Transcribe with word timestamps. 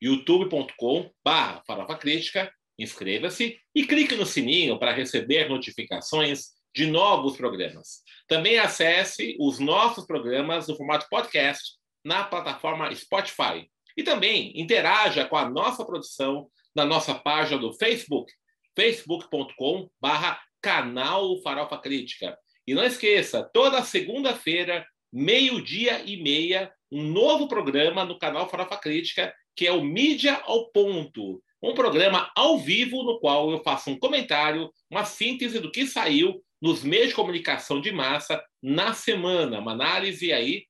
youtube.com 0.00 1.10
barra 1.24 1.62
farofa 1.66 1.96
crítica, 1.96 2.52
inscreva-se 2.78 3.58
e 3.74 3.86
clique 3.86 4.14
no 4.14 4.26
sininho 4.26 4.78
para 4.78 4.92
receber 4.92 5.48
notificações 5.48 6.56
de 6.74 6.86
novos 6.86 7.36
programas. 7.36 8.02
Também 8.28 8.58
acesse 8.58 9.36
os 9.40 9.58
nossos 9.58 10.06
programas 10.06 10.68
no 10.68 10.76
formato 10.76 11.06
podcast 11.08 11.76
na 12.04 12.24
plataforma 12.24 12.94
Spotify. 12.94 13.68
E 13.96 14.02
também 14.02 14.52
interaja 14.60 15.24
com 15.24 15.36
a 15.36 15.48
nossa 15.48 15.84
produção 15.84 16.48
na 16.74 16.84
nossa 16.84 17.14
página 17.14 17.58
do 17.58 17.72
Facebook, 17.72 18.30
facebook.com 18.76 19.88
barra 19.98 20.38
canal 20.60 21.40
Farofa 21.40 21.78
Crítica. 21.78 22.36
E 22.66 22.74
não 22.74 22.84
esqueça, 22.84 23.42
toda 23.54 23.82
segunda-feira, 23.82 24.86
meio-dia 25.10 26.02
e 26.04 26.22
meia, 26.22 26.70
um 26.92 27.02
novo 27.02 27.48
programa 27.48 28.04
no 28.04 28.18
canal 28.18 28.50
Farofa 28.50 28.76
Crítica 28.76 29.34
que 29.56 29.66
é 29.66 29.72
o 29.72 29.82
Mídia 29.82 30.34
ao 30.44 30.70
Ponto, 30.70 31.42
um 31.62 31.74
programa 31.74 32.30
ao 32.36 32.58
vivo 32.58 33.02
no 33.02 33.18
qual 33.18 33.50
eu 33.50 33.62
faço 33.62 33.90
um 33.90 33.98
comentário, 33.98 34.70
uma 34.90 35.04
síntese 35.04 35.58
do 35.58 35.72
que 35.72 35.86
saiu 35.86 36.42
nos 36.60 36.82
meios 36.82 37.08
de 37.08 37.14
comunicação 37.14 37.80
de 37.80 37.90
massa 37.90 38.42
na 38.62 38.92
semana, 38.92 39.58
uma 39.58 39.72
análise 39.72 40.32
aí 40.32 40.66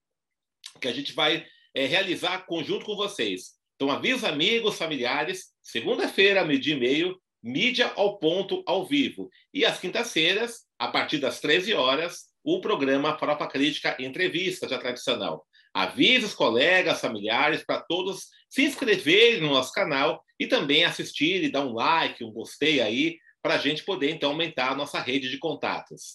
que 0.81 0.89
a 0.89 0.93
gente 0.93 1.13
vai 1.13 1.45
é, 1.75 1.87
realizar 1.87 2.47
conjunto 2.47 2.87
com 2.87 2.97
vocês. 2.97 3.57
Então, 3.75 3.91
avisa 3.91 4.29
amigos, 4.29 4.79
familiares, 4.79 5.53
segunda-feira, 5.63 6.45
meio-dia 6.45 6.75
e 6.75 6.81
meio, 6.81 7.21
Mídia 7.43 7.93
ao 7.95 8.19
Ponto 8.19 8.63
ao 8.67 8.85
vivo. 8.85 9.31
E 9.53 9.65
às 9.65 9.79
quintas-feiras, 9.79 10.63
a 10.79 10.89
partir 10.89 11.19
das 11.19 11.41
13 11.41 11.75
horas, 11.75 12.27
o 12.43 12.61
programa 12.61 13.19
Farofa 13.19 13.47
Crítica 13.47 13.97
Entrevista, 14.01 14.69
já 14.69 14.79
tradicional. 14.79 15.47
Avise 15.75 16.25
os 16.25 16.35
colegas, 16.35 17.01
familiares, 17.01 17.63
para 17.65 17.83
todos 17.83 18.29
se 18.49 18.63
inscreverem 18.65 19.41
no 19.41 19.51
nosso 19.51 19.73
canal 19.73 20.23
e 20.39 20.47
também 20.47 20.85
assistir 20.85 21.43
e 21.43 21.51
dar 21.51 21.63
um 21.63 21.75
like, 21.75 22.25
um 22.25 22.33
gostei 22.33 22.81
aí, 22.81 23.19
para 23.43 23.55
a 23.55 23.59
gente 23.59 23.85
poder 23.85 24.11
então 24.11 24.31
aumentar 24.31 24.73
a 24.73 24.75
nossa 24.75 25.01
rede 25.01 25.31
de 25.31 25.39
contatos. 25.39 26.15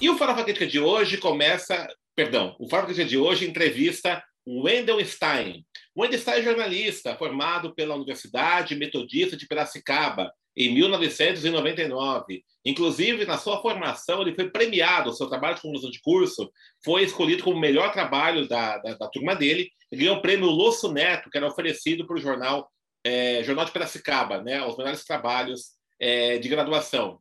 E 0.00 0.10
o 0.10 0.18
Farofa 0.18 0.42
Crítica 0.42 0.66
de 0.66 0.80
hoje 0.80 1.18
começa, 1.18 1.86
perdão, 2.16 2.56
o 2.58 2.68
Farofa 2.68 2.88
Crítica 2.88 3.08
de 3.08 3.16
hoje 3.16 3.48
entrevista 3.48 4.22
Wendell 4.46 5.04
Stein. 5.04 5.64
Wendell 5.96 6.18
Stein 6.18 6.40
é 6.40 6.42
jornalista, 6.42 7.16
formado 7.16 7.72
pela 7.74 7.94
Universidade 7.94 8.74
Metodista 8.74 9.36
de 9.36 9.46
Piracicaba 9.46 10.32
em 10.56 10.74
1999. 10.74 12.42
Inclusive, 12.64 13.24
na 13.24 13.38
sua 13.38 13.60
formação, 13.60 14.22
ele 14.22 14.34
foi 14.34 14.50
premiado. 14.50 15.10
O 15.10 15.12
seu 15.12 15.26
trabalho 15.26 15.56
de 15.56 15.62
conclusão 15.62 15.90
de 15.90 16.00
curso 16.00 16.50
foi 16.84 17.02
escolhido 17.02 17.42
como 17.42 17.56
o 17.56 17.60
melhor 17.60 17.92
trabalho 17.92 18.46
da, 18.46 18.78
da, 18.78 18.94
da 18.94 19.08
turma 19.08 19.34
dele. 19.34 19.70
Ele 19.90 20.02
ganhou 20.02 20.16
o 20.16 20.22
prêmio 20.22 20.46
Losso 20.46 20.92
Neto, 20.92 21.30
que 21.30 21.36
era 21.36 21.46
oferecido 21.46 22.06
para 22.06 22.16
o 22.16 22.20
jornal, 22.20 22.70
é, 23.04 23.42
jornal 23.42 23.64
de 23.64 23.72
Piracicaba, 23.72 24.42
né, 24.42 24.64
os 24.64 24.76
melhores 24.76 25.04
trabalhos 25.04 25.72
é, 26.00 26.38
de 26.38 26.48
graduação. 26.48 27.18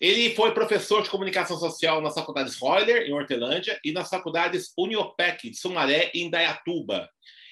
Ele 0.00 0.32
foi 0.34 0.54
professor 0.54 1.02
de 1.02 1.10
comunicação 1.10 1.58
social 1.58 2.00
nas 2.00 2.14
faculdades 2.14 2.56
Roller, 2.56 3.02
em 3.02 3.12
Hortelândia, 3.12 3.80
e 3.84 3.90
nas 3.90 4.08
faculdades 4.08 4.72
Uniopec, 4.78 5.50
de 5.50 5.56
Sumaré 5.56 6.12
e 6.14 6.22
Indaiatuba. 6.22 7.08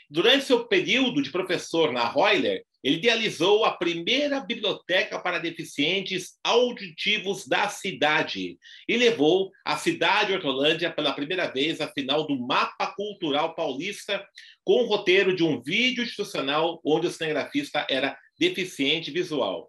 Durante 0.09 0.45
seu 0.45 0.65
período 0.69 1.21
de 1.21 1.31
professor 1.31 1.93
na 1.93 2.05
Roller, 2.05 2.63
ele 2.87 2.99
idealizou 2.99 3.65
a 3.65 3.73
primeira 3.73 4.39
biblioteca 4.39 5.19
para 5.19 5.41
deficientes 5.41 6.39
auditivos 6.45 7.45
da 7.45 7.69
cidade 7.69 8.57
e 8.89 8.97
levou 8.97 9.51
a 9.65 9.77
cidade 9.77 10.29
de 10.29 10.35
Hortolândia 10.35 10.93
pela 10.93 11.13
primeira 11.13 11.49
vez 11.49 11.81
à 11.81 11.89
final 11.89 12.29
do 12.29 12.39
Mapa 12.39 12.87
Cultural 12.95 13.57
Paulista, 13.57 14.25
com 14.63 14.85
o 14.85 14.87
roteiro 14.87 15.35
de 15.35 15.43
um 15.43 15.61
vídeo 15.61 16.05
institucional 16.05 16.81
onde 16.85 17.09
o 17.09 17.11
cinegrafista 17.11 17.85
era 17.91 18.17
deficiente 18.39 19.11
visual. 19.11 19.69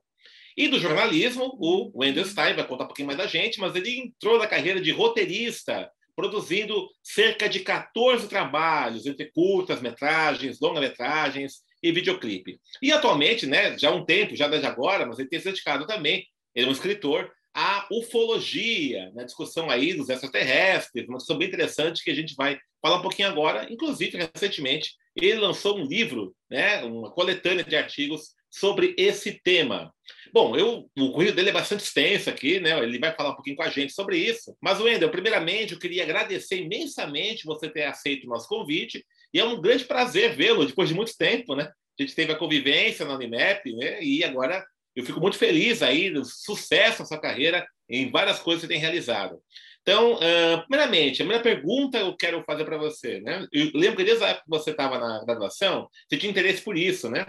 E 0.55 0.67
do 0.67 0.79
jornalismo, 0.79 1.57
o 1.59 1.91
Wendell 1.99 2.23
Stein 2.23 2.53
vai 2.53 2.67
contar 2.67 2.83
um 2.83 2.87
pouquinho 2.87 3.07
mais 3.07 3.17
da 3.17 3.25
gente, 3.25 3.59
mas 3.59 3.75
ele 3.75 3.97
entrou 3.97 4.37
na 4.37 4.45
carreira 4.45 4.79
de 4.79 4.91
roteirista, 4.91 5.89
produzindo 6.15 6.87
cerca 7.01 7.49
de 7.49 7.61
14 7.61 8.27
trabalhos, 8.27 9.07
entre 9.07 9.31
curtas 9.31 9.81
metragens, 9.81 10.59
longa-metragens 10.59 11.65
e 11.81 11.91
videoclipe. 11.91 12.59
E 12.81 12.91
atualmente, 12.91 13.45
né, 13.45 13.77
já 13.77 13.89
há 13.89 13.93
um 13.93 14.05
tempo, 14.05 14.35
já 14.35 14.47
desde 14.47 14.67
agora, 14.67 15.05
mas 15.05 15.19
ele 15.19 15.29
tem 15.29 15.39
se 15.39 15.45
dedicado 15.45 15.85
também, 15.85 16.25
ele 16.55 16.65
é 16.65 16.69
um 16.69 16.73
escritor, 16.73 17.31
à 17.53 17.87
ufologia, 17.91 19.11
na 19.15 19.23
discussão 19.23 19.69
aí 19.69 19.93
dos 19.93 20.09
extraterrestres, 20.09 21.07
uma 21.07 21.17
discussão 21.17 21.37
bem 21.37 21.47
interessante 21.47 22.03
que 22.03 22.11
a 22.11 22.15
gente 22.15 22.35
vai 22.35 22.59
falar 22.81 22.97
um 22.97 23.01
pouquinho 23.01 23.27
agora. 23.27 23.67
Inclusive, 23.71 24.29
recentemente, 24.33 24.91
ele 25.15 25.39
lançou 25.39 25.77
um 25.77 25.85
livro, 25.85 26.35
né, 26.49 26.83
uma 26.83 27.11
coletânea 27.11 27.63
de 27.63 27.75
artigos 27.75 28.35
sobre 28.49 28.95
esse 28.97 29.39
tema. 29.43 29.93
Bom, 30.33 30.55
eu, 30.55 30.89
o 30.97 31.11
currículo 31.11 31.35
dele 31.35 31.49
é 31.49 31.53
bastante 31.53 31.83
extenso 31.83 32.29
aqui, 32.29 32.59
né? 32.59 32.77
Ele 32.83 32.99
vai 32.99 33.13
falar 33.15 33.31
um 33.31 33.35
pouquinho 33.35 33.55
com 33.55 33.63
a 33.63 33.69
gente 33.69 33.93
sobre 33.93 34.17
isso. 34.17 34.55
Mas, 34.61 34.79
Wendel, 34.79 35.09
primeiramente, 35.09 35.73
eu 35.73 35.79
queria 35.79 36.03
agradecer 36.03 36.57
imensamente 36.57 37.45
você 37.45 37.69
ter 37.69 37.83
aceito 37.83 38.25
o 38.25 38.29
nosso 38.29 38.47
convite. 38.47 39.05
E 39.37 39.39
é 39.39 39.45
um 39.45 39.61
grande 39.61 39.85
prazer 39.85 40.35
vê-lo 40.35 40.65
depois 40.65 40.89
de 40.89 40.95
muito 40.95 41.15
tempo, 41.15 41.55
né? 41.55 41.71
A 41.99 42.01
gente 42.01 42.15
teve 42.15 42.31
a 42.31 42.35
convivência 42.35 43.05
na 43.05 43.13
Unimap, 43.13 43.63
né? 43.75 44.03
E 44.03 44.23
agora 44.23 44.65
eu 44.95 45.05
fico 45.05 45.21
muito 45.21 45.37
feliz 45.37 45.83
aí 45.83 46.09
do 46.09 46.25
sucesso 46.25 47.01
na 47.01 47.05
sua 47.05 47.21
carreira 47.21 47.63
em 47.87 48.09
várias 48.09 48.39
coisas 48.39 48.63
que 48.63 48.67
você 48.67 48.73
tem 48.73 48.81
realizado. 48.81 49.39
Então, 49.83 50.15
uh, 50.15 50.67
primeiramente, 50.67 51.21
a 51.21 51.25
minha 51.25 51.39
pergunta 51.39 51.99
eu 51.99 52.17
quero 52.17 52.43
fazer 52.45 52.65
para 52.65 52.79
você, 52.79 53.21
né? 53.21 53.45
Eu 53.53 53.69
lembro 53.75 53.97
que 53.97 54.05
desde 54.05 54.23
a 54.23 54.29
época 54.29 54.45
que 54.45 54.49
você 54.49 54.71
estava 54.71 54.97
na 54.97 55.23
graduação, 55.23 55.87
você 56.09 56.17
tinha 56.17 56.31
interesse 56.31 56.63
por 56.63 56.75
isso, 56.75 57.07
né? 57.07 57.23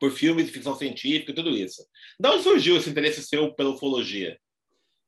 por 0.00 0.10
filmes 0.10 0.46
de 0.46 0.52
ficção 0.52 0.74
científica 0.76 1.30
e 1.30 1.34
tudo 1.34 1.50
isso. 1.50 1.86
De 2.18 2.28
onde 2.28 2.42
surgiu 2.42 2.76
esse 2.76 2.90
interesse 2.90 3.22
seu 3.22 3.54
pela 3.54 3.70
ufologia? 3.70 4.36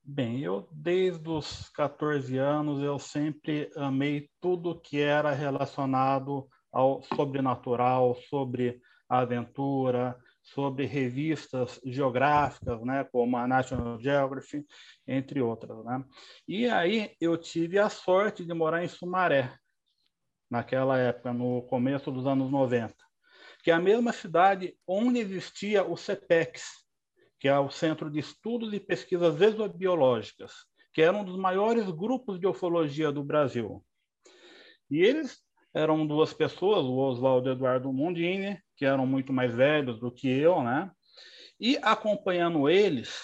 Bem, 0.07 0.41
eu 0.41 0.69
desde 0.71 1.27
os 1.31 1.71
14 1.71 2.37
anos 2.37 2.83
eu 2.83 2.99
sempre 2.99 3.71
amei 3.75 4.29
tudo 4.39 4.79
que 4.79 5.01
era 5.01 5.33
relacionado 5.33 6.47
ao 6.71 7.03
sobrenatural, 7.03 8.15
sobre 8.29 8.83
aventura, 9.09 10.15
sobre 10.43 10.85
revistas 10.85 11.81
geográficas, 11.87 12.83
né, 12.83 13.05
como 13.05 13.35
a 13.39 13.49
National 13.49 13.99
Geography, 13.99 14.67
entre 15.07 15.41
outras, 15.41 15.83
né? 15.87 16.05
E 16.47 16.69
aí 16.69 17.17
eu 17.19 17.39
tive 17.39 17.79
a 17.79 17.89
sorte 17.89 18.45
de 18.45 18.53
morar 18.53 18.85
em 18.85 18.89
Sumaré, 18.89 19.57
naquela 20.51 20.99
época, 20.99 21.33
no 21.33 21.63
começo 21.63 22.13
dos 22.13 22.27
anos 22.27 22.51
90 22.51 22.95
que 23.65 23.71
é 23.71 23.75
a 23.75 23.81
mesma 23.81 24.13
cidade 24.13 24.77
onde 24.87 25.19
existia 25.19 25.83
o 25.83 25.97
CEPEX, 25.97 26.84
que 27.39 27.49
é 27.49 27.59
o 27.59 27.71
Centro 27.71 28.11
de 28.11 28.19
Estudos 28.19 28.73
e 28.73 28.81
Pesquisas 28.81 29.41
Exobiológicas, 29.41 30.53
que 30.93 31.03
era 31.03 31.17
um 31.17 31.25
dos 31.25 31.37
maiores 31.37 31.91
grupos 31.91 32.39
de 32.39 32.47
ufologia 32.47 33.11
do 33.11 33.23
Brasil. 33.23 33.85
E 34.91 35.01
eles 35.01 35.43
eram 35.75 36.07
duas 36.07 36.33
pessoas, 36.33 36.85
o 36.85 36.97
Oswaldo 36.97 37.51
Eduardo 37.51 37.93
Mondini, 37.93 38.59
que 38.77 38.85
eram 38.85 39.07
muito 39.07 39.33
mais 39.33 39.55
velhos 39.55 39.99
do 39.99 40.11
que 40.11 40.29
eu, 40.29 40.63
né? 40.63 40.91
E 41.59 41.77
acompanhando 41.83 42.69
eles, 42.69 43.21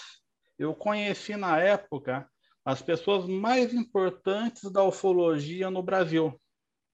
eu 0.59 0.73
conheci 0.73 1.35
na 1.35 1.59
época 1.59 2.29
as 2.63 2.81
pessoas 2.81 3.25
mais 3.25 3.73
importantes 3.73 4.71
da 4.71 4.83
ufologia 4.83 5.69
no 5.69 5.81
Brasil, 5.81 6.39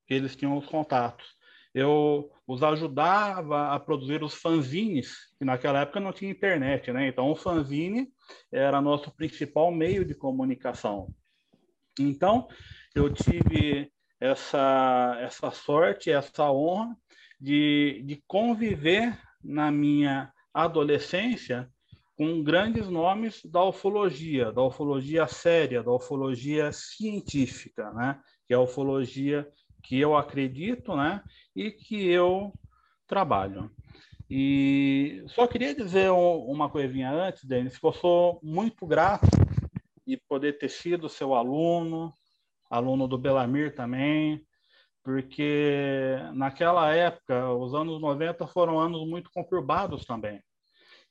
eles 0.07 0.35
tinham 0.35 0.57
os 0.57 0.65
contatos 0.65 1.36
eu 1.77 2.31
os 2.47 2.63
ajudava 2.63 3.73
a 3.73 3.79
produzir 3.79 4.23
os 4.23 4.33
fanzines, 4.33 5.15
que 5.37 5.45
naquela 5.45 5.81
época 5.81 5.99
não 5.99 6.13
tinha 6.13 6.31
internet, 6.31 6.91
né? 6.91 7.07
Então, 7.07 7.29
o 7.29 7.35
fanzine 7.35 8.07
era 8.51 8.81
nosso 8.81 9.11
principal 9.11 9.71
meio 9.71 10.03
de 10.05 10.15
comunicação. 10.15 11.13
Então, 11.99 12.47
eu 12.95 13.13
tive 13.13 13.91
essa, 14.19 15.17
essa 15.21 15.51
sorte, 15.51 16.09
essa 16.09 16.49
honra 16.51 16.95
de, 17.39 18.01
de 18.05 18.23
conviver 18.25 19.19
na 19.43 19.69
minha 19.69 20.31
adolescência 20.53 21.69
com 22.17 22.41
grandes 22.41 22.87
nomes 22.87 23.45
da 23.45 23.63
ufologia, 23.63 24.51
da 24.51 24.63
ufologia 24.63 25.27
séria, 25.27 25.83
da 25.83 25.91
ufologia 25.91 26.71
científica, 26.71 27.91
né? 27.91 28.19
que 28.47 28.53
é 28.53 28.57
a 28.57 28.61
ufologia 28.61 29.47
que 29.87 29.97
eu 29.97 30.17
acredito 30.17 30.95
né? 30.97 31.23
e 31.55 31.71
que 31.71 32.05
eu 32.05 32.53
trabalho. 33.07 33.71
E 34.29 35.23
só 35.27 35.47
queria 35.47 35.73
dizer 35.73 36.11
uma 36.11 36.69
coisinha 36.69 37.09
antes, 37.09 37.45
Denis, 37.45 37.77
que 37.77 37.85
eu 37.85 37.93
sou 37.93 38.37
muito 38.43 38.85
grato 38.85 39.25
de 40.05 40.17
poder 40.17 40.57
ter 40.57 40.69
sido 40.69 41.07
seu 41.07 41.33
aluno, 41.33 42.13
aluno 42.69 43.07
do 43.07 43.17
Belamir 43.17 43.73
também, 43.73 44.45
porque 45.01 46.17
naquela 46.33 46.93
época, 46.93 47.53
os 47.53 47.73
anos 47.73 48.01
90 48.01 48.45
foram 48.47 48.77
anos 48.77 49.07
muito 49.07 49.31
conturbados 49.31 50.05
também. 50.05 50.43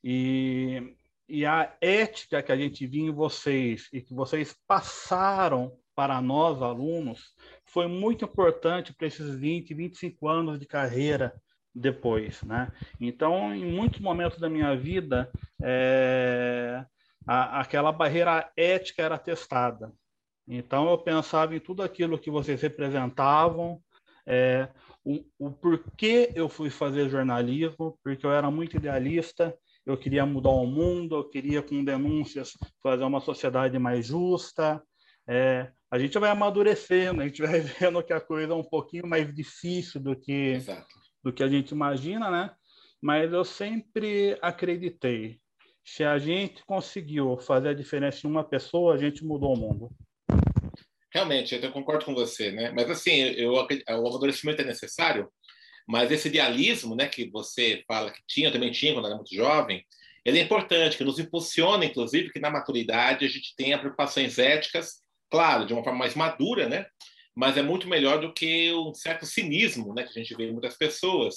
E, 0.04 0.94
e 1.26 1.46
a 1.46 1.74
ética 1.80 2.42
que 2.42 2.52
a 2.52 2.56
gente 2.56 2.86
viu 2.86 3.06
em 3.06 3.10
vocês 3.10 3.88
e 3.90 4.02
que 4.02 4.12
vocês 4.12 4.54
passaram 4.68 5.72
para 5.94 6.20
nós, 6.20 6.60
alunos, 6.60 7.34
foi 7.76 7.86
muito 7.88 8.24
importante 8.24 8.94
para 8.94 9.06
esses 9.06 9.34
20, 9.34 9.74
25 9.74 10.26
anos 10.26 10.58
de 10.58 10.64
carreira 10.64 11.34
depois, 11.74 12.42
né? 12.42 12.72
Então, 12.98 13.54
em 13.54 13.70
muitos 13.70 14.00
momentos 14.00 14.38
da 14.38 14.48
minha 14.48 14.74
vida, 14.74 15.30
é, 15.62 16.82
a, 17.26 17.60
aquela 17.60 17.92
barreira 17.92 18.50
ética 18.56 19.02
era 19.02 19.18
testada. 19.18 19.92
Então, 20.48 20.88
eu 20.88 20.96
pensava 20.96 21.54
em 21.54 21.60
tudo 21.60 21.82
aquilo 21.82 22.18
que 22.18 22.30
vocês 22.30 22.62
representavam, 22.62 23.78
é, 24.26 24.70
o, 25.04 25.22
o 25.38 25.50
porquê 25.50 26.32
eu 26.34 26.48
fui 26.48 26.70
fazer 26.70 27.10
jornalismo, 27.10 27.98
porque 28.02 28.24
eu 28.24 28.32
era 28.32 28.50
muito 28.50 28.78
idealista, 28.78 29.54
eu 29.84 29.98
queria 29.98 30.24
mudar 30.24 30.48
o 30.48 30.66
mundo, 30.66 31.16
eu 31.16 31.28
queria, 31.28 31.60
com 31.60 31.84
denúncias, 31.84 32.52
fazer 32.82 33.04
uma 33.04 33.20
sociedade 33.20 33.78
mais 33.78 34.06
justa. 34.06 34.82
É, 35.28 35.70
a 35.90 35.98
gente 35.98 36.18
vai 36.18 36.30
amadurecendo, 36.30 37.22
a 37.22 37.26
gente 37.26 37.42
vai 37.42 37.60
vendo 37.80 38.02
que 38.02 38.12
a 38.12 38.20
coisa 38.20 38.52
é 38.52 38.56
um 38.56 38.64
pouquinho 38.64 39.06
mais 39.06 39.32
difícil 39.34 40.00
do 40.00 40.16
que, 40.16 40.58
do 41.22 41.32
que 41.32 41.42
a 41.42 41.48
gente 41.48 41.70
imagina, 41.70 42.30
né? 42.30 42.50
Mas 43.00 43.32
eu 43.32 43.44
sempre 43.44 44.36
acreditei. 44.42 45.38
Se 45.84 46.02
a 46.02 46.18
gente 46.18 46.64
conseguiu 46.64 47.36
fazer 47.38 47.68
a 47.68 47.74
diferença 47.74 48.26
em 48.26 48.30
uma 48.30 48.42
pessoa, 48.42 48.94
a 48.94 48.98
gente 48.98 49.24
mudou 49.24 49.54
o 49.54 49.58
mundo. 49.58 49.90
Realmente, 51.12 51.54
eu 51.54 51.72
concordo 51.72 52.04
com 52.04 52.14
você, 52.14 52.50
né? 52.50 52.72
Mas 52.72 52.90
assim, 52.90 53.12
eu, 53.12 53.52
o 53.52 54.08
amadurecimento 54.08 54.62
é 54.62 54.64
necessário, 54.64 55.30
mas 55.86 56.10
esse 56.10 56.28
idealismo, 56.28 56.96
né, 56.96 57.06
que 57.06 57.30
você 57.30 57.84
fala 57.86 58.10
que 58.10 58.20
tinha, 58.26 58.48
eu 58.48 58.52
também 58.52 58.72
tinha 58.72 58.92
quando 58.92 59.06
era 59.06 59.14
muito 59.14 59.32
jovem, 59.34 59.84
ele 60.24 60.40
é 60.40 60.42
importante, 60.42 60.96
que 60.96 61.04
nos 61.04 61.20
impulsiona, 61.20 61.84
inclusive, 61.84 62.32
que 62.32 62.40
na 62.40 62.50
maturidade 62.50 63.24
a 63.24 63.28
gente 63.28 63.54
tenha 63.56 63.78
preocupações 63.78 64.40
éticas, 64.40 65.05
claro, 65.30 65.66
de 65.66 65.72
uma 65.72 65.82
forma 65.82 65.98
mais 65.98 66.14
madura, 66.14 66.68
né? 66.68 66.86
Mas 67.34 67.56
é 67.56 67.62
muito 67.62 67.88
melhor 67.88 68.20
do 68.20 68.32
que 68.32 68.72
um 68.72 68.94
certo 68.94 69.26
cinismo, 69.26 69.94
né, 69.94 70.04
que 70.04 70.18
a 70.18 70.22
gente 70.22 70.34
vê 70.34 70.48
em 70.48 70.52
muitas 70.52 70.76
pessoas, 70.76 71.34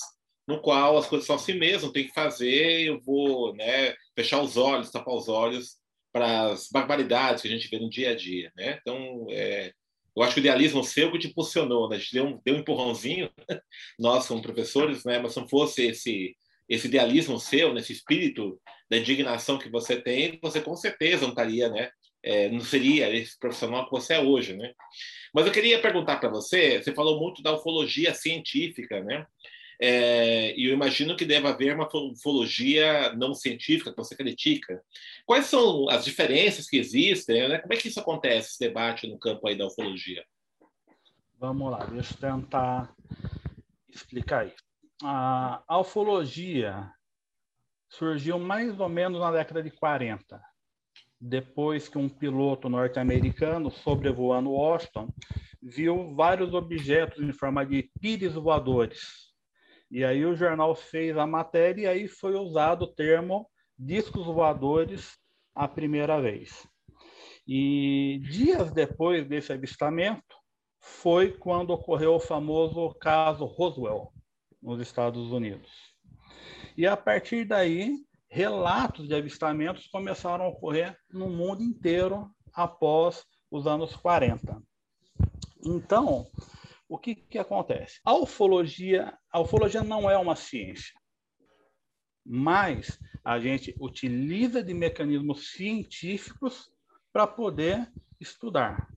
no 0.47 0.61
qual 0.61 0.97
as 0.97 1.07
coisas 1.07 1.27
são 1.27 1.35
assim 1.35 1.53
mesmo, 1.53 1.91
tem 1.91 2.07
que 2.07 2.13
fazer, 2.13 2.81
eu 2.81 2.99
vou, 3.01 3.53
né, 3.55 3.93
fechar 4.15 4.41
os 4.41 4.55
olhos, 4.57 4.91
tapar 4.91 5.13
os 5.13 5.27
olhos 5.27 5.77
para 6.11 6.51
as 6.51 6.69
barbaridades 6.71 7.41
que 7.41 7.47
a 7.47 7.51
gente 7.51 7.67
vê 7.67 7.79
no 7.79 7.89
dia 7.89 8.11
a 8.11 8.15
dia, 8.15 8.51
né? 8.55 8.79
Então, 8.81 9.27
é, 9.29 9.73
eu 10.15 10.23
acho 10.23 10.33
que 10.33 10.39
o 10.39 10.43
idealismo 10.43 10.83
seu 10.83 11.11
que 11.11 11.19
te 11.19 11.27
impulsionou, 11.27 11.87
né? 11.89 11.97
A 11.97 11.99
gente 11.99 12.13
deu 12.13 12.25
um, 12.25 12.41
deu 12.43 12.55
um 12.55 12.59
empurrãozinho, 12.59 13.29
nós 13.99 14.27
como 14.27 14.41
professores, 14.41 15.03
né? 15.05 15.19
Mas 15.19 15.33
se 15.33 15.39
não 15.39 15.47
fosse 15.47 15.85
esse 15.85 16.35
esse 16.67 16.87
idealismo 16.87 17.39
seu, 17.39 17.73
nesse 17.73 17.91
espírito 17.91 18.61
da 18.87 18.97
indignação 18.97 19.57
que 19.57 19.69
você 19.69 19.99
tem, 19.99 20.37
você 20.39 20.61
com 20.61 20.75
certeza 20.75 21.23
não 21.23 21.29
estaria, 21.29 21.67
né? 21.67 21.89
É, 22.23 22.49
não 22.49 22.61
seria 22.61 23.09
esse 23.15 23.37
profissional 23.39 23.85
que 23.85 23.91
você 23.91 24.15
é 24.15 24.19
hoje, 24.21 24.55
né? 24.55 24.73
Mas 25.33 25.45
eu 25.45 25.51
queria 25.51 25.81
perguntar 25.81 26.17
para 26.17 26.29
você, 26.29 26.81
você 26.81 26.93
falou 26.93 27.19
muito 27.19 27.41
da 27.41 27.53
ufologia 27.53 28.13
científica, 28.13 29.01
né? 29.01 29.25
É, 29.81 30.53
e 30.59 30.65
eu 30.65 30.73
imagino 30.73 31.15
que 31.15 31.23
deve 31.23 31.47
haver 31.47 31.73
uma 31.73 31.87
ufologia 31.87 33.13
não 33.13 33.33
científica 33.33 33.91
que 33.91 33.97
você 33.97 34.13
critica. 34.13 34.83
Quais 35.25 35.45
são 35.45 35.89
as 35.89 36.03
diferenças 36.03 36.67
que 36.69 36.77
existem? 36.77 37.47
Né? 37.47 37.59
Como 37.59 37.73
é 37.73 37.77
que 37.77 37.87
isso 37.87 37.99
acontece, 37.99 38.49
esse 38.49 38.59
debate 38.59 39.07
no 39.07 39.17
campo 39.17 39.47
aí 39.47 39.57
da 39.57 39.67
ufologia? 39.67 40.25
Vamos 41.39 41.71
lá, 41.71 41.85
deixa 41.85 42.13
eu 42.13 42.17
tentar 42.19 42.93
explicar 43.87 44.45
isso. 44.45 44.61
A, 45.01 45.63
ufologia 45.79 46.91
surgiu 47.87 48.37
mais 48.37 48.77
ou 48.77 48.89
menos 48.89 49.21
na 49.21 49.31
década 49.31 49.63
de 49.63 49.71
40, 49.71 50.41
depois 51.19 51.89
que 51.89 51.97
um 51.97 52.07
piloto 52.07 52.69
norte-americano 52.69 53.69
sobrevoando 53.69 54.51
Washington 54.51 55.09
viu 55.61 56.15
vários 56.15 56.53
objetos 56.53 57.21
em 57.21 57.33
forma 57.33 57.65
de 57.65 57.91
pires 57.99 58.33
voadores 58.33 59.29
e 59.91 60.05
aí 60.05 60.23
o 60.23 60.35
jornal 60.35 60.75
fez 60.75 61.17
a 61.17 61.25
matéria 61.25 61.81
e 61.81 61.87
aí 61.87 62.07
foi 62.07 62.35
usado 62.35 62.83
o 62.83 62.93
termo 62.93 63.49
discos 63.77 64.25
voadores 64.25 65.17
a 65.55 65.67
primeira 65.67 66.21
vez. 66.21 66.67
E 67.47 68.21
dias 68.29 68.71
depois 68.71 69.27
desse 69.27 69.51
avistamento 69.51 70.35
foi 70.79 71.31
quando 71.31 71.71
ocorreu 71.71 72.13
o 72.13 72.19
famoso 72.19 72.93
caso 72.95 73.45
Roswell, 73.45 74.13
nos 74.61 74.79
Estados 74.79 75.31
Unidos. 75.31 75.71
E 76.77 76.85
a 76.85 76.95
partir 76.95 77.45
daí, 77.45 77.97
relatos 78.29 79.07
de 79.07 79.15
avistamentos 79.15 79.87
começaram 79.87 80.45
a 80.45 80.49
ocorrer 80.49 80.97
no 81.11 81.29
mundo 81.29 81.63
inteiro 81.63 82.29
após 82.53 83.25
os 83.49 83.65
anos 83.65 83.95
40. 83.95 84.61
Então, 85.65 86.27
o 86.87 86.97
que, 86.97 87.15
que 87.15 87.39
acontece? 87.39 87.99
A 88.05 88.13
ufologia, 88.13 89.17
a 89.31 89.39
ufologia 89.39 89.83
não 89.83 90.09
é 90.09 90.17
uma 90.17 90.35
ciência, 90.35 90.93
mas 92.25 92.99
a 93.23 93.39
gente 93.39 93.75
utiliza 93.79 94.63
de 94.63 94.73
mecanismos 94.73 95.51
científicos 95.51 96.71
para 97.11 97.25
poder 97.25 97.91
estudar. 98.19 98.87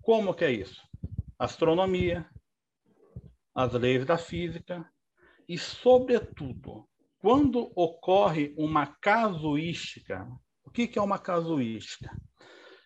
Como 0.00 0.32
que 0.32 0.44
é 0.44 0.52
isso? 0.52 0.80
Astronomia, 1.38 2.28
as 3.54 3.72
leis 3.72 4.06
da 4.06 4.16
física 4.16 4.88
e, 5.48 5.58
sobretudo, 5.58 6.88
quando 7.18 7.72
ocorre 7.74 8.54
uma 8.56 8.86
casuística, 8.86 10.26
o 10.64 10.70
que, 10.70 10.86
que 10.86 10.98
é 10.98 11.02
uma 11.02 11.18
casuística? 11.18 12.10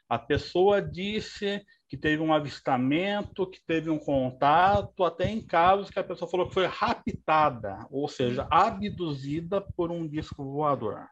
A 0.08 0.18
pessoa 0.18 0.80
disse 0.80 1.64
que 1.88 1.96
teve 1.96 2.22
um 2.22 2.32
avistamento, 2.32 3.46
que 3.46 3.60
teve 3.66 3.90
um 3.90 3.98
contato, 3.98 5.04
até 5.04 5.30
em 5.30 5.40
casos 5.40 5.90
que 5.90 5.98
a 5.98 6.04
pessoa 6.04 6.30
falou 6.30 6.48
que 6.48 6.54
foi 6.54 6.66
raptada, 6.66 7.86
ou 7.90 8.08
seja, 8.08 8.46
abduzida 8.50 9.60
por 9.60 9.90
um 9.90 10.08
disco 10.08 10.44
voador. 10.44 11.06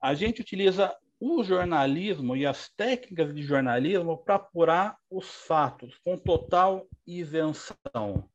A 0.00 0.14
gente 0.14 0.40
utiliza 0.40 0.94
o 1.18 1.42
jornalismo 1.44 2.36
e 2.36 2.44
as 2.44 2.68
técnicas 2.68 3.32
de 3.34 3.42
jornalismo 3.42 4.18
para 4.18 4.36
apurar 4.36 4.96
os 5.08 5.28
fatos 5.28 5.96
com 6.04 6.18
total 6.18 6.86
isenção, 7.06 8.28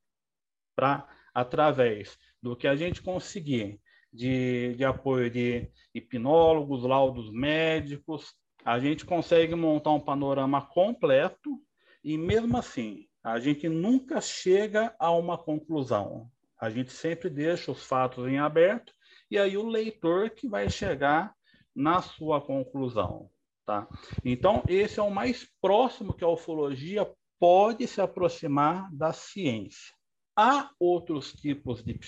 para 0.75 1.07
através 1.33 2.17
do 2.41 2.55
que 2.55 2.67
a 2.67 2.75
gente 2.75 3.01
conseguir 3.01 3.79
de, 4.11 4.75
de 4.75 4.83
apoio 4.83 5.29
de 5.29 5.69
hipnólogos, 5.93 6.83
laudos 6.83 7.31
médicos, 7.31 8.33
a 8.63 8.79
gente 8.79 9.05
consegue 9.05 9.55
montar 9.55 9.91
um 9.91 9.99
panorama 9.99 10.61
completo 10.61 11.61
e, 12.03 12.17
mesmo 12.17 12.57
assim, 12.57 13.07
a 13.23 13.39
gente 13.39 13.67
nunca 13.67 14.21
chega 14.21 14.95
a 14.99 15.11
uma 15.11 15.37
conclusão. 15.37 16.29
A 16.59 16.69
gente 16.69 16.91
sempre 16.91 17.29
deixa 17.29 17.71
os 17.71 17.85
fatos 17.85 18.27
em 18.27 18.39
aberto 18.39 18.93
e 19.29 19.37
aí 19.37 19.57
o 19.57 19.67
leitor 19.67 20.29
que 20.29 20.47
vai 20.47 20.69
chegar 20.69 21.33
na 21.75 22.01
sua 22.01 22.41
conclusão. 22.41 23.29
Tá? 23.65 23.87
Então, 24.23 24.63
esse 24.67 24.99
é 24.99 25.03
o 25.03 25.11
mais 25.11 25.45
próximo 25.61 26.13
que 26.13 26.23
a 26.23 26.29
ufologia 26.29 27.09
pode 27.39 27.85
se 27.87 28.01
aproximar 28.01 28.89
da 28.93 29.13
ciência. 29.13 29.93
Há 30.37 30.69
outros 30.79 31.33
tipos 31.33 31.83
de. 31.83 31.99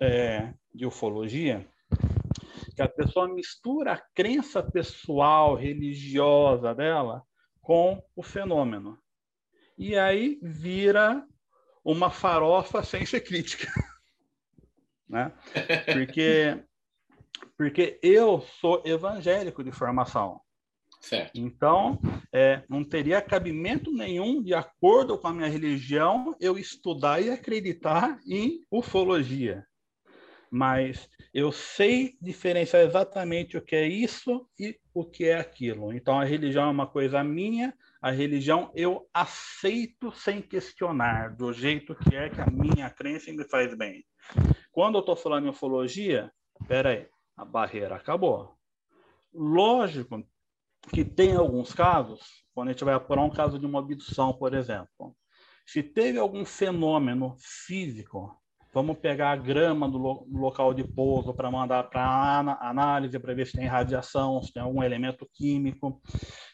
É, 0.00 0.52
de 0.74 0.84
ufologia 0.84 1.66
que 2.74 2.82
a 2.82 2.88
pessoa 2.88 3.26
mistura 3.26 3.94
a 3.94 4.02
crença 4.14 4.62
pessoal, 4.62 5.56
religiosa 5.56 6.72
dela 6.74 7.24
com 7.60 8.00
o 8.14 8.22
fenômeno. 8.22 8.96
E 9.76 9.96
aí 9.96 10.38
vira 10.40 11.26
uma 11.84 12.10
farofa 12.10 12.84
sem 12.84 13.04
ser 13.04 13.20
crítica. 13.22 13.66
né? 15.08 15.32
Porque, 15.92 16.62
porque 17.56 17.98
eu 18.00 18.40
sou 18.60 18.82
evangélico 18.84 19.64
de 19.64 19.72
formação. 19.72 20.40
Certo. 21.00 21.32
Então, 21.34 21.98
é, 22.32 22.62
não 22.68 22.84
teria 22.84 23.22
cabimento 23.22 23.92
nenhum, 23.92 24.42
de 24.42 24.52
acordo 24.52 25.16
com 25.18 25.28
a 25.28 25.32
minha 25.32 25.48
religião, 25.48 26.34
eu 26.40 26.58
estudar 26.58 27.20
e 27.20 27.30
acreditar 27.30 28.18
em 28.26 28.64
ufologia. 28.70 29.64
mas 30.50 31.08
eu 31.32 31.52
sei 31.52 32.16
diferenciar 32.20 32.82
exatamente 32.82 33.56
o 33.56 33.62
que 33.62 33.76
é 33.76 33.86
isso 33.86 34.48
e 34.58 34.78
o 34.94 35.04
que 35.04 35.24
é 35.26 35.38
aquilo. 35.38 35.92
Então, 35.92 36.18
a 36.18 36.24
religião 36.24 36.64
é 36.68 36.70
uma 36.70 36.86
coisa 36.86 37.22
minha, 37.22 37.74
a 38.00 38.10
religião 38.10 38.72
eu 38.74 39.06
aceito 39.12 40.10
sem 40.12 40.40
questionar, 40.40 41.36
do 41.36 41.52
jeito 41.52 41.94
que 41.94 42.16
é 42.16 42.30
que 42.30 42.40
a 42.40 42.46
minha 42.46 42.88
crença 42.90 43.32
me 43.32 43.44
faz 43.44 43.76
bem. 43.76 44.04
Quando 44.72 44.96
eu 44.96 45.00
estou 45.00 45.16
falando 45.16 45.46
em 45.46 45.50
ufologia, 45.50 46.32
peraí, 46.66 47.06
a 47.36 47.44
barreira 47.44 47.96
acabou. 47.96 48.56
Lógico 49.32 50.26
que 50.88 51.04
tem 51.04 51.36
alguns 51.36 51.72
casos, 51.72 52.20
quando 52.54 52.68
a 52.68 52.72
gente 52.72 52.84
vai 52.84 52.94
apurar 52.94 53.22
um 53.22 53.30
caso 53.30 53.58
de 53.58 53.66
uma 53.66 53.78
abdução, 53.78 54.32
por 54.32 54.54
exemplo, 54.54 55.14
se 55.66 55.82
teve 55.82 56.18
algum 56.18 56.44
fenômeno 56.44 57.36
físico 57.38 58.36
Vamos 58.72 58.98
pegar 58.98 59.30
a 59.30 59.36
grama 59.36 59.88
do, 59.88 59.96
lo 59.96 60.26
local 60.30 60.74
de 60.74 60.84
pouso 60.84 61.32
para 61.32 61.50
mandar 61.50 61.84
para 61.84 62.58
análise 62.60 63.18
para 63.18 63.34
ver 63.34 63.46
se 63.46 63.56
tem 63.56 63.66
radiação, 63.66 64.42
se 64.42 64.52
tem 64.52 64.62
algum 64.62 64.82
elemento 64.82 65.28
químico. 65.32 66.00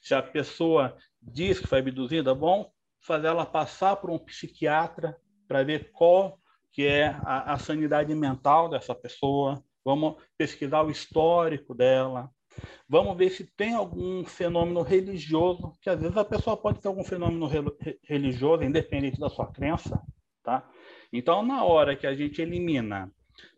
Se 0.01 0.15
a 0.15 0.23
pessoa 0.23 0.97
diz 1.21 1.59
que 1.59 1.67
foi 1.67 1.81
abduzida, 1.81 2.35
bom 2.35 2.71
fazer 3.01 3.27
ela 3.27 3.45
passar 3.45 3.97
por 3.97 4.11
um 4.11 4.19
psiquiatra 4.19 5.17
para 5.49 5.65
ver 5.65 5.91
qual 5.93 6.39
que 6.73 6.87
é 6.87 7.09
a, 7.25 7.53
a 7.53 7.59
sanidade 7.59 8.15
mental 8.15 8.69
dessa 8.69 8.95
pessoa. 8.95 9.63
Vamos 9.85 10.15
pesquisar 10.39 10.83
o 10.83 10.91
histórico 10.91 11.75
dela. 11.75 12.31
Vamos 12.89 13.17
ver 13.17 13.31
se 13.31 13.45
tem 13.45 13.75
algum 13.75 14.25
fenômeno 14.25 14.83
religioso, 14.83 15.73
que 15.81 15.89
às 15.89 16.01
vezes 16.01 16.17
a 16.17 16.25
pessoa 16.25 16.57
pode 16.57 16.81
ter 16.81 16.89
algum 16.89 17.05
fenômeno 17.05 17.47
re 17.47 17.99
religioso, 18.03 18.63
independente 18.63 19.19
da 19.19 19.29
sua 19.29 19.51
crença, 19.51 20.01
tá? 20.43 20.69
Então, 21.13 21.43
na 21.43 21.65
hora 21.65 21.97
que 21.97 22.07
a 22.07 22.15
gente 22.15 22.43
elimina 22.43 23.11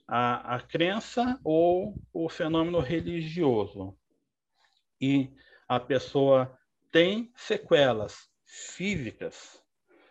a, 0.07 0.57
a 0.57 0.61
crença 0.61 1.39
ou 1.43 1.95
o 2.13 2.29
fenômeno 2.29 2.81
religioso 2.81 3.97
e 5.01 5.31
a 5.69 5.81
pessoa 5.81 6.57
tem 6.93 7.33
sequelas 7.35 8.31
físicas, 8.47 9.61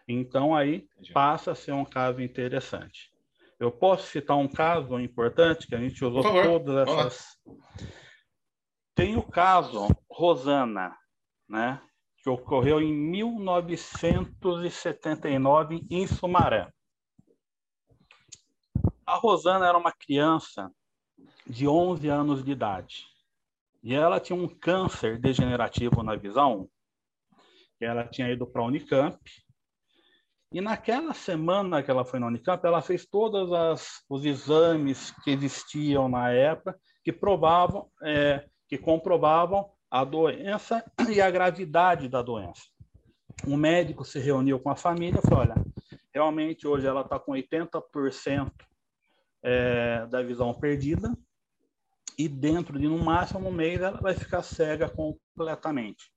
então 0.08 0.56
aí 0.56 0.88
passa 1.14 1.54
a 1.54 1.56
ser 1.56 1.72
um 1.72 1.86
caso 1.86 2.22
interessante. 2.22 3.12
Eu 3.60 3.72
posso 3.72 4.08
citar 4.08 4.38
um 4.38 4.48
caso 4.48 5.00
importante 5.00 5.68
que 5.68 5.76
a 5.76 5.80
gente 5.80 6.04
usou 6.04 6.22
todas 6.22 6.88
essas. 6.88 7.38
Tem 8.96 9.16
o 9.18 9.24
caso 9.24 9.88
Rosana, 10.10 10.98
né, 11.50 11.82
que 12.24 12.30
ocorreu 12.30 12.80
em 12.82 12.94
1979 12.94 15.86
em 15.92 16.08
Sumaré. 16.08 16.72
A 19.06 19.16
Rosana 19.16 19.68
era 19.68 19.78
uma 19.78 19.92
criança 19.92 20.72
de 21.46 21.68
11 21.68 22.08
anos 22.08 22.42
de 22.44 22.52
idade. 22.52 23.06
E 23.84 23.94
ela 23.94 24.20
tinha 24.20 24.36
um 24.36 24.48
câncer 24.48 25.20
degenerativo 25.20 26.02
na 26.02 26.16
visão. 26.16 26.68
Ela 27.80 28.08
tinha 28.08 28.32
ido 28.32 28.48
para 28.48 28.64
a 28.64 28.66
Unicamp. 28.66 29.20
E 30.52 30.62
naquela 30.62 31.14
semana 31.14 31.84
que 31.84 31.92
ela 31.92 32.06
foi 32.06 32.18
na 32.18 32.26
Unicamp, 32.28 32.66
ela 32.66 32.82
fez 32.82 33.06
todos 33.06 33.52
os 34.10 34.26
exames 34.26 35.12
que 35.24 35.30
existiam 35.32 36.08
na 36.08 36.32
época 36.32 36.80
que 37.04 37.12
provavam, 37.12 37.92
é, 38.02 38.48
que 38.68 38.78
comprovavam 38.78 39.70
a 39.90 40.04
doença 40.04 40.84
e 41.10 41.22
a 41.22 41.30
gravidade 41.30 42.08
da 42.08 42.22
doença. 42.22 42.64
O 43.46 43.58
médico 43.58 44.06
se 44.06 44.20
reuniu 44.20 44.60
com 44.60 44.70
a 44.70 44.76
família 44.76 45.20
e 45.20 45.22
falou: 45.22 45.40
olha, 45.40 45.56
realmente 46.14 46.68
hoje 46.68 46.88
ela 46.88 47.02
está 47.02 47.20
com 47.20 47.34
80% 47.34 48.52
é, 49.44 50.06
da 50.08 50.24
visão 50.24 50.54
perdida 50.54 51.16
e 52.18 52.28
dentro 52.28 52.80
de 52.80 52.88
no 52.88 52.98
máximo 52.98 53.50
um 53.50 53.52
mês 53.52 53.82
ela 53.82 54.00
vai 54.00 54.14
ficar 54.14 54.42
cega 54.42 54.90
completamente. 54.90 56.12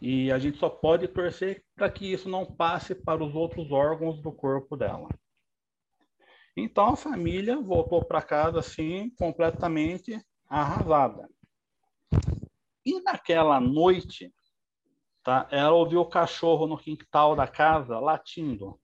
E 0.00 0.30
a 0.30 0.38
gente 0.38 0.58
só 0.58 0.68
pode 0.68 1.08
torcer 1.08 1.64
para 1.74 1.90
que 1.90 2.12
isso 2.12 2.28
não 2.28 2.44
passe 2.44 2.94
para 2.94 3.24
os 3.24 3.34
outros 3.34 3.72
órgãos 3.72 4.20
do 4.20 4.32
corpo 4.32 4.76
dela. 4.76 5.08
Então 6.56 6.88
a 6.88 6.96
família 6.96 7.60
voltou 7.60 8.04
para 8.04 8.22
casa 8.22 8.58
assim 8.58 9.10
completamente 9.16 10.20
arrasada. 10.48 11.28
E 12.84 13.00
naquela 13.02 13.60
noite, 13.60 14.32
tá, 15.22 15.46
ela 15.50 15.72
ouviu 15.72 16.00
o 16.00 16.08
cachorro 16.08 16.66
no 16.66 16.78
quintal 16.78 17.36
da 17.36 17.46
casa 17.46 17.98
latindo. 17.98 18.80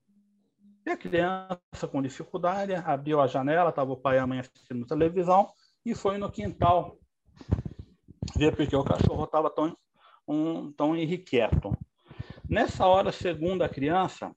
E 0.85 0.91
a 0.91 0.97
criança, 0.97 1.87
com 1.91 2.01
dificuldade, 2.01 2.75
abriu 2.75 3.19
a 3.19 3.25
janela, 3.25 3.71
estava 3.71 3.91
o 3.91 3.97
pai 3.97 4.17
e 4.17 4.19
a 4.19 4.27
mãe 4.27 4.39
assistindo 4.39 4.85
televisão, 4.85 5.49
e 5.83 5.95
foi 5.95 6.19
no 6.19 6.31
quintal 6.31 6.99
ver 8.35 8.55
porque 8.55 8.75
o 8.75 8.83
cachorro 8.83 9.23
estava 9.23 9.49
tão, 9.49 9.75
um, 10.27 10.71
tão 10.71 10.95
irrequieto. 10.95 11.75
Nessa 12.47 12.85
hora, 12.85 13.11
segundo 13.11 13.63
a 13.63 13.69
criança, 13.69 14.31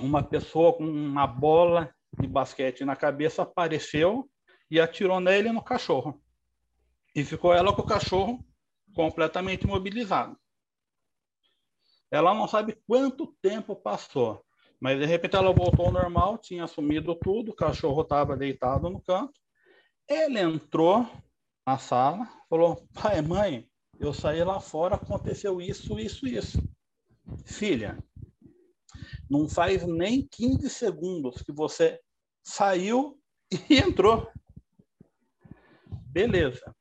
uma 0.00 0.22
pessoa 0.22 0.72
com 0.72 0.84
uma 0.84 1.26
bola 1.26 1.94
de 2.18 2.26
basquete 2.26 2.84
na 2.84 2.96
cabeça 2.96 3.42
apareceu 3.42 4.26
e 4.70 4.80
atirou 4.80 5.20
nele 5.20 5.52
no 5.52 5.62
cachorro. 5.62 6.18
E 7.16 7.24
ficou 7.24 7.54
ela 7.54 7.74
com 7.74 7.80
o 7.80 7.86
cachorro 7.86 8.44
completamente 8.94 9.64
imobilizado. 9.64 10.38
Ela 12.10 12.34
não 12.34 12.46
sabe 12.46 12.78
quanto 12.86 13.34
tempo 13.40 13.74
passou, 13.74 14.44
mas 14.78 14.98
de 14.98 15.06
repente 15.06 15.34
ela 15.34 15.50
voltou 15.50 15.86
ao 15.86 15.92
normal, 15.92 16.36
tinha 16.36 16.64
assumido 16.64 17.14
tudo, 17.14 17.52
o 17.52 17.56
cachorro 17.56 18.02
estava 18.02 18.36
deitado 18.36 18.90
no 18.90 19.00
canto. 19.00 19.40
Ele 20.06 20.38
entrou 20.38 21.10
na 21.66 21.78
sala, 21.78 22.28
falou: 22.50 22.86
pai, 22.92 23.22
mãe, 23.22 23.66
eu 23.98 24.12
saí 24.12 24.44
lá 24.44 24.60
fora, 24.60 24.96
aconteceu 24.96 25.58
isso, 25.58 25.98
isso, 25.98 26.28
isso. 26.28 26.62
Filha, 27.46 27.96
não 29.28 29.48
faz 29.48 29.86
nem 29.86 30.28
15 30.28 30.68
segundos 30.68 31.40
que 31.40 31.50
você 31.50 31.98
saiu 32.44 33.18
e 33.50 33.78
entrou. 33.80 34.30
Beleza. 36.12 36.75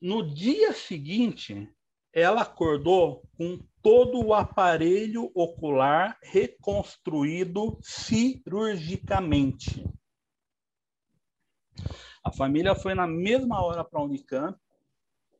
No 0.00 0.22
dia 0.22 0.72
seguinte, 0.72 1.68
ela 2.12 2.42
acordou 2.42 3.22
com 3.36 3.58
todo 3.82 4.24
o 4.24 4.34
aparelho 4.34 5.32
ocular 5.34 6.16
reconstruído 6.22 7.78
cirurgicamente. 7.82 9.84
A 12.24 12.32
família 12.32 12.74
foi 12.74 12.94
na 12.94 13.06
mesma 13.06 13.62
hora 13.62 13.84
para 13.84 14.00
a 14.00 14.04
Unicamp. 14.04 14.58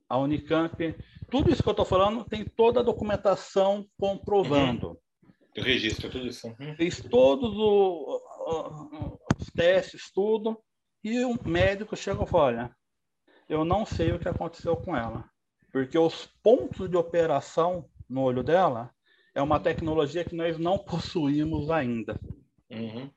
A 0.08 0.18
Unicamp, 0.18 0.94
tudo 1.30 1.50
isso 1.50 1.62
que 1.62 1.68
eu 1.68 1.72
estou 1.72 1.86
falando, 1.86 2.24
tem 2.24 2.44
toda 2.44 2.80
a 2.80 2.84
documentação 2.84 3.86
comprovando. 3.98 4.88
Uhum. 4.88 4.96
Registro 5.56 6.10
tudo 6.10 6.26
isso. 6.26 6.48
Uhum. 6.48 6.76
Fez 6.76 7.00
todos 7.00 7.54
os 9.38 9.46
testes, 9.54 10.10
tudo. 10.12 10.60
E 11.02 11.24
o 11.24 11.38
médico 11.46 11.96
chegou 11.96 12.24
e 12.24 12.28
falou: 12.28 12.46
Olha, 12.46 12.76
eu 13.50 13.64
não 13.64 13.85
sei 13.85 14.12
o 14.12 14.19
que 14.19 14.28
aconteceu 14.28 14.76
com 14.76 14.97
ela. 14.97 15.28
Porque 15.73 15.99
os 15.99 16.26
pontos 16.42 16.88
de 16.88 16.97
operação 16.97 17.85
no 18.09 18.23
olho 18.23 18.45
dela 18.45 18.95
é 19.35 19.42
uma 19.42 19.59
tecnologia 19.59 20.25
que 20.25 20.37
nós 20.37 20.57
não 20.57 20.78
possuímos 20.85 21.69
ainda. 21.69 22.19
Uhum. 22.71 23.11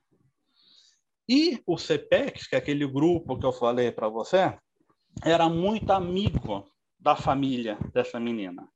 E 1.29 1.61
o 1.65 1.77
CPEX, 1.77 2.47
que 2.47 2.55
é 2.55 2.57
aquele 2.57 2.85
grupo 2.85 3.37
que 3.37 3.45
eu 3.45 3.53
falei 3.53 3.91
para 3.91 4.09
você, 4.09 4.57
era 5.23 5.47
muito 5.47 5.91
amigo 5.91 6.67
da 6.99 7.15
família 7.15 7.77
dessa 7.93 8.19
menina. 8.19 8.67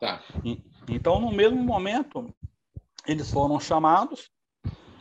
Tá. 0.00 0.22
E, 0.44 0.64
então, 0.88 1.20
no 1.20 1.30
mesmo 1.30 1.62
momento, 1.62 2.34
eles 3.06 3.30
foram 3.30 3.60
chamados, 3.60 4.30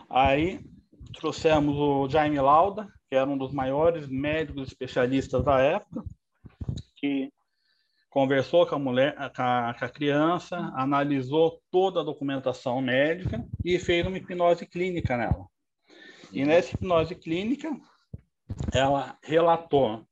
aí 0.10 0.60
trouxemos 1.14 1.76
o 1.76 2.10
Jaime 2.10 2.40
Lauda, 2.40 2.88
que 3.12 3.18
era 3.18 3.30
um 3.30 3.38
dos 3.38 3.52
maiores 3.52 4.08
médicos 4.08 4.70
especialistas 4.70 5.44
da 5.44 5.60
época, 5.60 6.02
que 6.96 7.30
conversou 8.10 8.66
com 8.66 8.76
a 8.76 8.80
mulher, 8.80 9.14
com 9.36 9.42
a, 9.42 9.76
com 9.78 9.84
a, 9.84 9.90
criança, 9.90 10.56
analisou 10.78 11.62
toda 11.70 12.00
a 12.00 12.06
documentação 12.06 12.82
médica 12.82 13.46
e 13.66 13.78
fez 13.78 14.08
uma 14.08 14.18
hipnose 14.18 14.66
clínica 14.66 15.18
nela. 15.18 15.46
E 16.32 16.46
nessa 16.46 16.74
hipnose 16.74 17.14
clínica, 17.14 17.70
ela 18.74 19.18
relatou 19.22 20.08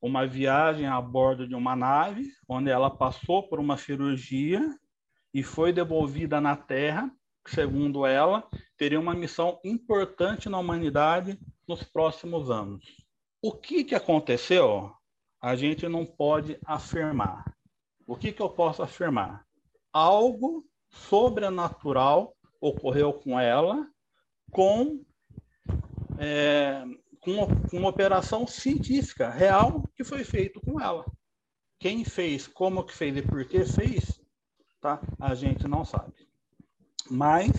uma 0.00 0.26
viagem 0.26 0.86
a 0.86 0.98
bordo 1.02 1.46
de 1.46 1.54
uma 1.54 1.76
nave, 1.76 2.32
onde 2.48 2.70
ela 2.70 2.88
passou 2.88 3.46
por 3.46 3.60
uma 3.60 3.76
cirurgia 3.76 4.74
e 5.34 5.42
foi 5.42 5.70
devolvida 5.70 6.40
na 6.40 6.56
Terra, 6.56 7.14
segundo 7.46 8.06
ela, 8.06 8.48
teria 8.78 8.98
uma 8.98 9.14
missão 9.14 9.60
importante 9.62 10.48
na 10.48 10.58
humanidade 10.58 11.38
nos 11.66 11.82
próximos 11.82 12.50
anos. 12.50 12.84
O 13.40 13.52
que, 13.52 13.84
que 13.84 13.94
aconteceu? 13.94 14.92
a 15.42 15.56
gente 15.56 15.88
não 15.88 16.06
pode 16.06 16.56
afirmar. 16.64 17.52
O 18.06 18.16
que, 18.16 18.32
que 18.32 18.40
eu 18.40 18.48
posso 18.48 18.80
afirmar? 18.80 19.44
Algo 19.92 20.64
sobrenatural 20.88 22.36
ocorreu 22.60 23.12
com 23.12 23.38
ela, 23.38 23.84
com, 24.52 25.04
é, 26.18 26.84
com, 27.20 27.46
com 27.68 27.76
uma 27.76 27.88
operação 27.88 28.46
científica 28.46 29.30
real 29.30 29.82
que 29.96 30.04
foi 30.04 30.22
feito 30.22 30.60
com 30.60 30.80
ela. 30.80 31.04
Quem 31.80 32.04
fez, 32.04 32.46
como 32.46 32.84
que 32.84 32.94
fez 32.94 33.16
e 33.16 33.22
por 33.22 33.44
que 33.44 33.64
fez, 33.64 34.22
tá? 34.80 35.00
A 35.18 35.34
gente 35.34 35.66
não 35.66 35.84
sabe. 35.84 36.14
Mas, 37.10 37.50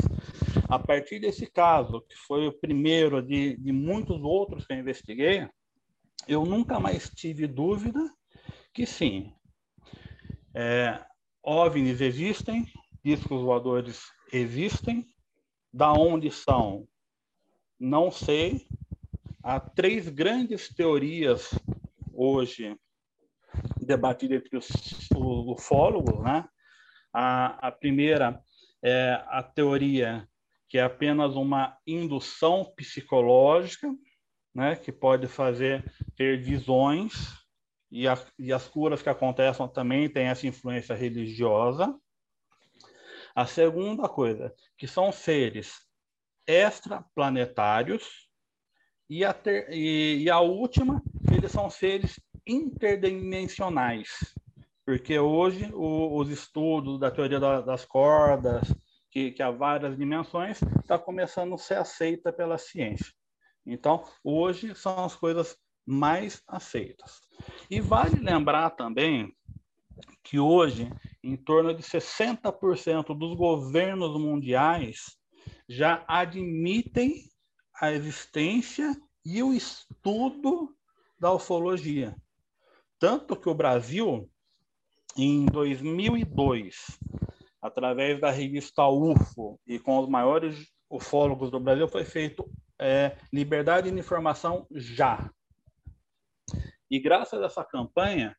a 0.74 0.80
partir 0.80 1.20
desse 1.20 1.46
caso, 1.46 2.01
que 2.01 2.15
foi 2.15 2.48
o 2.48 2.51
primeiro 2.51 3.22
de, 3.22 3.56
de 3.58 3.72
muitos 3.72 4.20
outros 4.24 4.65
que 4.65 4.74
eu 4.74 4.77
investiguei, 4.77 5.48
eu 6.27 6.44
nunca 6.46 6.80
mais 6.80 7.12
tive 7.12 7.46
dúvida 7.46 8.00
que 8.74 8.84
sim, 8.84 9.32
é, 10.51 11.00
OVNIs 11.44 12.01
existem, 12.01 12.65
discos 13.03 13.44
voadores 13.44 14.01
existem, 14.32 15.08
da 15.72 15.94
onde 15.94 16.32
são, 16.32 16.88
não 17.80 18.10
sei. 18.10 18.65
Há 19.44 19.60
três 19.60 20.10
grandes 20.10 20.74
teorias 20.74 21.51
hoje 22.12 22.75
debatidas 23.80 24.39
entre 24.39 24.58
os, 24.58 24.70
os 25.15 25.48
ufólogos, 25.48 26.20
né? 26.24 26.50
A, 27.13 27.68
a 27.68 27.72
primeira 27.72 28.42
é 28.82 29.24
a 29.27 29.44
teoria 29.44 30.27
que 30.74 30.80
é 30.80 30.82
apenas 30.82 31.36
uma 31.36 31.77
indução 31.86 32.65
psicológica, 32.75 33.94
né, 34.56 34.75
que 34.75 34.92
pode 34.92 35.27
fazer 35.27 35.86
ter 36.15 36.42
visões, 36.42 37.13
e, 37.92 38.08
a, 38.08 38.18
e 38.39 38.51
as 38.51 38.68
curas 38.68 39.00
que 39.00 39.08
acontecem 39.08 39.68
também 39.68 40.10
têm 40.10 40.30
essa 40.30 40.48
influência 40.48 40.96
religiosa. 40.96 41.96
A 43.36 43.46
segunda 43.46 44.10
coisa, 44.10 44.51
que 44.75 44.88
são 44.88 45.12
seres 45.12 45.75
extraplanetários, 46.48 48.27
e 49.08 49.24
a, 49.24 49.32
ter, 49.32 49.72
e, 49.72 50.24
e 50.24 50.30
a 50.32 50.39
última, 50.39 51.03
eles 51.32 51.51
são 51.51 51.70
seres 51.70 52.20
interdimensionais, 52.48 54.10
porque 54.84 55.20
hoje 55.20 55.70
o, 55.72 56.18
os 56.18 56.32
estudos 56.32 57.00
da 57.00 57.12
teoria 57.12 57.39
da, 57.39 57.62
das 57.62 57.86
cordas, 57.86 58.74
que, 59.13 59.32
que 59.32 59.43
há 59.43 59.51
várias 59.51 59.96
dimensões, 59.96 60.60
está 60.82 60.98
começando 60.98 61.53
a 61.53 61.58
ser 61.60 61.75
aceita 61.75 62.34
pela 62.34 62.58
ciência. 62.58 63.13
Então, 63.63 64.03
hoje 64.24 64.74
são 64.74 65.05
as 65.05 65.15
coisas 65.15 65.55
mais 65.86 66.41
aceitas. 66.48 67.22
E 67.70 67.79
vale 67.79 68.20
lembrar 68.20 68.72
também 68.72 69.32
que 70.24 70.39
hoje, 70.39 70.91
em 71.22 71.38
torno 71.38 71.75
de 71.75 71.84
60% 71.84 73.15
dos 73.15 73.38
governos 73.38 74.20
mundiais 74.20 75.15
já 75.70 76.03
admitem 76.08 77.29
a 77.79 77.91
existência 77.91 79.00
e 79.24 79.43
o 79.43 79.53
estudo 79.53 80.75
da 81.20 81.32
ufologia. 81.32 82.15
Tanto 82.98 83.36
que 83.36 83.48
o 83.48 83.53
Brasil, 83.53 84.27
em 85.15 85.46
2002, 85.46 86.98
através 87.63 88.20
da 88.20 88.29
revista 88.29 88.86
UFO 88.86 89.58
e 89.65 89.79
com 89.79 89.98
os 89.98 90.10
maiores 90.10 90.67
ufólogos 90.89 91.50
do 91.50 91.62
Brasil, 91.62 91.88
foi 91.88 92.03
feito 92.03 92.46
é, 92.77 93.15
Liberdade 93.32 93.89
de 93.89 93.98
Informação 93.98 94.67
Já. 94.70 95.32
E 96.91 97.00
graças 97.00 97.41
a 97.41 97.46
essa 97.46 97.63
campanha, 97.63 98.36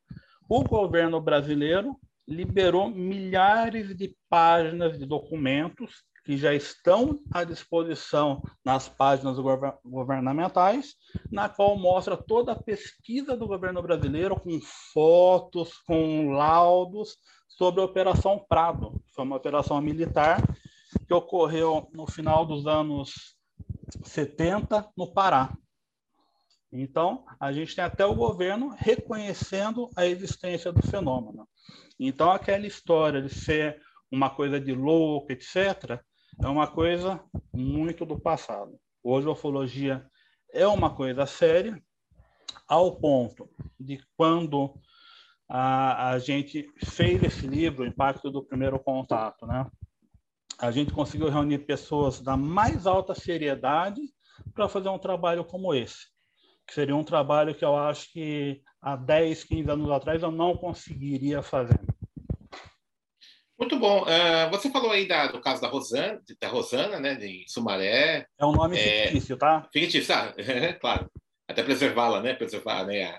o 0.47 0.63
governo 0.63 1.23
brasileiro 1.23 1.99
liberou 2.29 2.91
milhares 2.91 3.97
de 3.97 4.15
páginas 4.29 4.99
de 4.99 5.07
documentos 5.07 6.05
que 6.25 6.39
já 6.39 6.55
estão 6.55 7.21
à 7.33 7.45
disposição 7.45 8.43
nas 8.65 8.89
páginas 8.89 9.37
governamentais, 9.85 10.95
na 11.31 11.49
qual 11.49 11.79
mostra 11.79 12.17
toda 12.17 12.53
a 12.53 12.63
pesquisa 12.63 13.37
do 13.37 13.47
governo 13.47 13.83
brasileiro 13.83 14.35
com 14.41 14.59
fotos, 14.93 15.77
com 15.87 16.31
laudos 16.31 17.19
sobre 17.47 17.83
a 17.83 17.85
Operação 17.85 18.43
Prado. 18.49 19.03
Foi 19.15 19.25
uma 19.25 19.37
operação 19.37 19.81
militar 19.83 20.43
que 21.07 21.13
ocorreu 21.13 21.89
no 21.93 22.07
final 22.07 22.47
dos 22.47 22.67
anos 22.67 23.37
70 24.03 24.91
no 24.97 25.13
Pará. 25.13 25.55
Então, 26.73 27.25
a 27.39 27.53
gente 27.53 27.77
tem 27.77 27.85
até 27.85 28.05
o 28.05 28.15
governo 28.15 28.75
reconhecendo 28.77 29.91
a 29.95 30.07
existência 30.07 30.73
do 30.73 30.83
fenômeno. 30.83 31.47
Então, 32.01 32.33
aquela 32.33 32.67
história 32.67 33.23
de 33.23 33.33
ser 33.33 33.81
uma 34.11 34.31
coisa 34.31 34.59
de 34.59 34.73
louco, 34.73 35.31
etc., 35.31 36.01
é 36.43 36.49
uma 36.49 36.67
coisa 36.67 37.23
muito 37.53 38.05
do 38.05 38.19
passado. 38.19 38.79
Hoje, 39.03 39.29
a 39.29 39.33
ufologia 39.33 40.07
é 40.53 40.67
uma 40.67 40.95
coisa 40.95 41.27
séria, 41.27 41.83
ao 42.69 42.97
ponto 42.97 43.49
de 43.79 44.01
quando 44.17 44.75
a, 45.49 46.11
a 46.11 46.19
gente 46.19 46.67
fez 46.85 47.23
esse 47.23 47.47
livro, 47.47 47.87
Impacto 47.87 48.31
do 48.31 48.45
Primeiro 48.45 48.79
Contato, 48.79 49.47
né? 49.47 49.67
a 50.59 50.71
gente 50.71 50.93
conseguiu 50.93 51.29
reunir 51.29 51.59
pessoas 51.67 52.21
da 52.21 52.37
mais 52.37 52.87
alta 52.87 53.15
seriedade 53.15 54.01
para 54.55 54.69
fazer 54.69 54.89
um 54.89 54.99
trabalho 54.99 55.45
como 55.45 55.75
esse 55.75 56.15
que 56.67 56.75
seria 56.75 56.97
um 56.97 57.05
trabalho 57.05 57.55
que 57.55 57.65
eu 57.65 57.77
acho 57.77 58.11
que 58.13 58.63
há 58.81 58.97
10, 58.97 59.45
15 59.45 59.71
anos 59.71 59.91
atrás 59.91 60.23
eu 60.23 60.31
não 60.31 60.57
conseguiria 60.57 61.43
fazer. 61.43 61.79
Muito 63.59 63.79
bom. 63.79 64.03
Uh, 64.03 64.51
você 64.51 64.71
falou 64.71 64.91
aí 64.91 65.07
da, 65.07 65.29
do 65.29 65.41
caso 65.41 65.61
da 65.61 65.69
Rosana, 65.69 66.21
da 66.41 66.49
Rosana, 66.49 66.99
né, 66.99 67.15
de 67.15 67.45
Sumaré. 67.49 68.27
É 68.39 68.45
um 68.45 68.53
nome 68.53 68.79
é, 68.79 69.07
fictício, 69.07 69.37
tá? 69.37 69.69
Fictício, 69.73 70.09
tá? 70.09 70.35
claro. 70.81 71.11
Até 71.49 71.63
preservá-la, 71.63 72.21
né? 72.21 72.35
Preservar 72.35 72.85
né, 72.85 73.19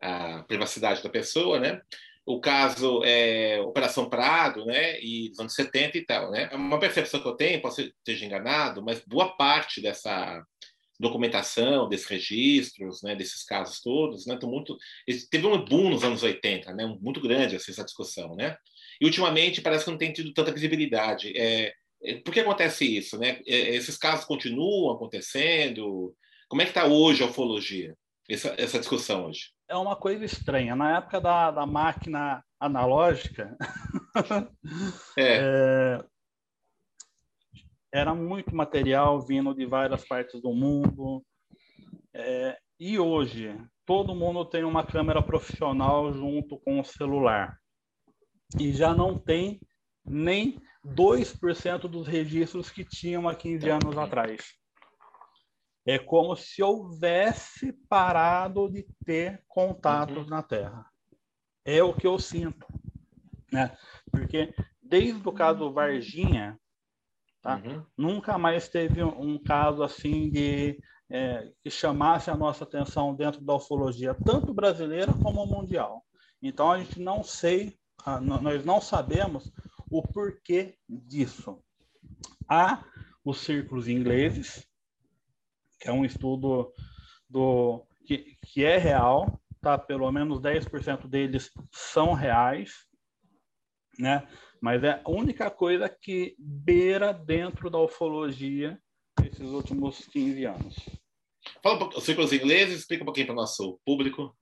a, 0.00 0.38
a, 0.38 0.42
privacidade 0.44 1.02
da 1.02 1.08
pessoa, 1.08 1.60
né? 1.60 1.80
O 2.24 2.40
caso 2.40 3.02
é 3.04 3.60
Operação 3.60 4.10
Prado, 4.10 4.64
né? 4.64 5.00
E 5.00 5.30
dos 5.30 5.38
anos 5.38 5.54
70 5.54 5.96
e 5.96 6.04
tal, 6.04 6.30
né? 6.30 6.48
É 6.50 6.56
uma 6.56 6.80
percepção 6.80 7.20
que 7.20 7.28
eu 7.28 7.36
tenho, 7.36 7.62
posso 7.62 7.82
esteja 7.82 8.26
enganado, 8.26 8.82
mas 8.82 9.00
boa 9.06 9.36
parte 9.36 9.80
dessa 9.80 10.44
documentação 10.98 11.88
desses 11.88 12.06
registros, 12.06 13.02
né, 13.02 13.14
desses 13.14 13.44
casos 13.44 13.80
todos, 13.80 14.26
né, 14.26 14.38
muito 14.42 14.76
teve 15.30 15.46
um 15.46 15.64
boom 15.64 15.90
nos 15.90 16.04
anos 16.04 16.22
80, 16.22 16.72
né, 16.72 16.86
muito 17.00 17.20
grande 17.20 17.56
assim, 17.56 17.72
essa 17.72 17.84
discussão, 17.84 18.34
né, 18.34 18.56
e 19.00 19.04
ultimamente 19.04 19.60
parece 19.60 19.84
que 19.84 19.90
não 19.90 19.98
tem 19.98 20.12
tido 20.12 20.32
tanta 20.32 20.52
visibilidade. 20.52 21.36
É, 21.36 21.72
é, 22.02 22.14
por 22.20 22.32
que 22.32 22.40
acontece 22.40 22.84
isso, 22.84 23.18
né? 23.18 23.40
É, 23.46 23.74
esses 23.74 23.96
casos 23.96 24.24
continuam 24.24 24.94
acontecendo? 24.94 26.14
Como 26.48 26.62
é 26.62 26.64
que 26.64 26.70
está 26.70 26.86
hoje 26.86 27.22
a 27.22 27.26
ufologia? 27.26 27.94
Essa, 28.28 28.54
essa 28.58 28.78
discussão 28.78 29.26
hoje? 29.26 29.50
É 29.68 29.76
uma 29.76 29.96
coisa 29.96 30.24
estranha. 30.24 30.74
Na 30.74 30.98
época 30.98 31.20
da, 31.20 31.50
da 31.50 31.66
máquina 31.66 32.42
analógica, 32.58 33.56
é. 35.16 35.38
é 35.38 36.04
era 37.96 38.14
muito 38.14 38.54
material 38.54 39.20
vindo 39.22 39.54
de 39.54 39.64
várias 39.64 40.04
partes 40.04 40.40
do 40.42 40.52
mundo. 40.52 41.24
É, 42.12 42.58
e 42.78 42.98
hoje, 42.98 43.56
todo 43.86 44.14
mundo 44.14 44.44
tem 44.44 44.64
uma 44.64 44.84
câmera 44.84 45.22
profissional 45.22 46.12
junto 46.12 46.58
com 46.58 46.78
o 46.78 46.84
celular. 46.84 47.58
E 48.60 48.70
já 48.70 48.94
não 48.94 49.18
tem 49.18 49.58
nem 50.04 50.60
2% 50.84 51.88
dos 51.88 52.06
registros 52.06 52.68
que 52.68 52.84
tinham 52.84 53.26
há 53.26 53.34
15 53.34 53.70
anos 53.70 53.96
atrás. 53.96 54.44
É 55.86 55.98
como 55.98 56.36
se 56.36 56.62
houvesse 56.62 57.72
parado 57.88 58.70
de 58.70 58.86
ter 59.06 59.42
contatos 59.48 60.24
uhum. 60.24 60.26
na 60.26 60.42
Terra. 60.42 60.84
É 61.64 61.82
o 61.82 61.94
que 61.94 62.06
eu 62.06 62.18
sinto. 62.18 62.66
Né? 63.50 63.74
Porque 64.10 64.54
desde 64.82 65.26
o 65.26 65.32
caso 65.32 65.72
Varginha, 65.72 66.58
Tá? 67.46 67.62
Uhum. 67.64 67.86
Nunca 67.96 68.36
mais 68.36 68.68
teve 68.68 69.04
um 69.04 69.38
caso 69.38 69.84
assim 69.84 70.28
de 70.28 70.82
é, 71.08 71.52
que 71.62 71.70
chamasse 71.70 72.28
a 72.28 72.36
nossa 72.36 72.64
atenção 72.64 73.14
dentro 73.14 73.40
da 73.40 73.54
ufologia, 73.54 74.16
tanto 74.24 74.52
brasileira 74.52 75.12
como 75.22 75.46
mundial. 75.46 76.04
Então 76.42 76.72
a 76.72 76.78
gente 76.80 76.98
não 76.98 77.22
sei, 77.22 77.78
nós 78.42 78.64
não 78.64 78.80
sabemos 78.80 79.52
o 79.88 80.02
porquê 80.02 80.76
disso. 80.88 81.62
Há 82.48 82.84
os 83.24 83.38
círculos 83.38 83.86
ingleses, 83.86 84.66
que 85.78 85.88
é 85.88 85.92
um 85.92 86.04
estudo 86.04 86.74
do 87.30 87.86
que, 88.04 88.36
que 88.44 88.64
é 88.64 88.76
real, 88.76 89.40
tá? 89.60 89.78
Pelo 89.78 90.10
menos 90.10 90.40
10% 90.40 91.06
deles 91.06 91.52
são 91.70 92.12
reais, 92.12 92.72
né? 94.00 94.26
Mas 94.60 94.82
é 94.82 95.00
a 95.04 95.10
única 95.10 95.50
coisa 95.50 95.88
que 95.88 96.34
beira 96.38 97.12
dentro 97.12 97.70
da 97.70 97.78
ufologia 97.78 98.80
nesses 99.20 99.48
últimos 99.50 100.06
15 100.06 100.44
anos. 100.44 100.76
Fala 101.62 101.88
os 101.96 102.04
círculos 102.04 102.32
ingleses, 102.32 102.80
explica 102.80 103.02
um 103.02 103.06
pouquinho 103.06 103.26
para 103.26 103.34
o 103.34 103.36
nosso 103.36 103.80
público. 103.84 104.36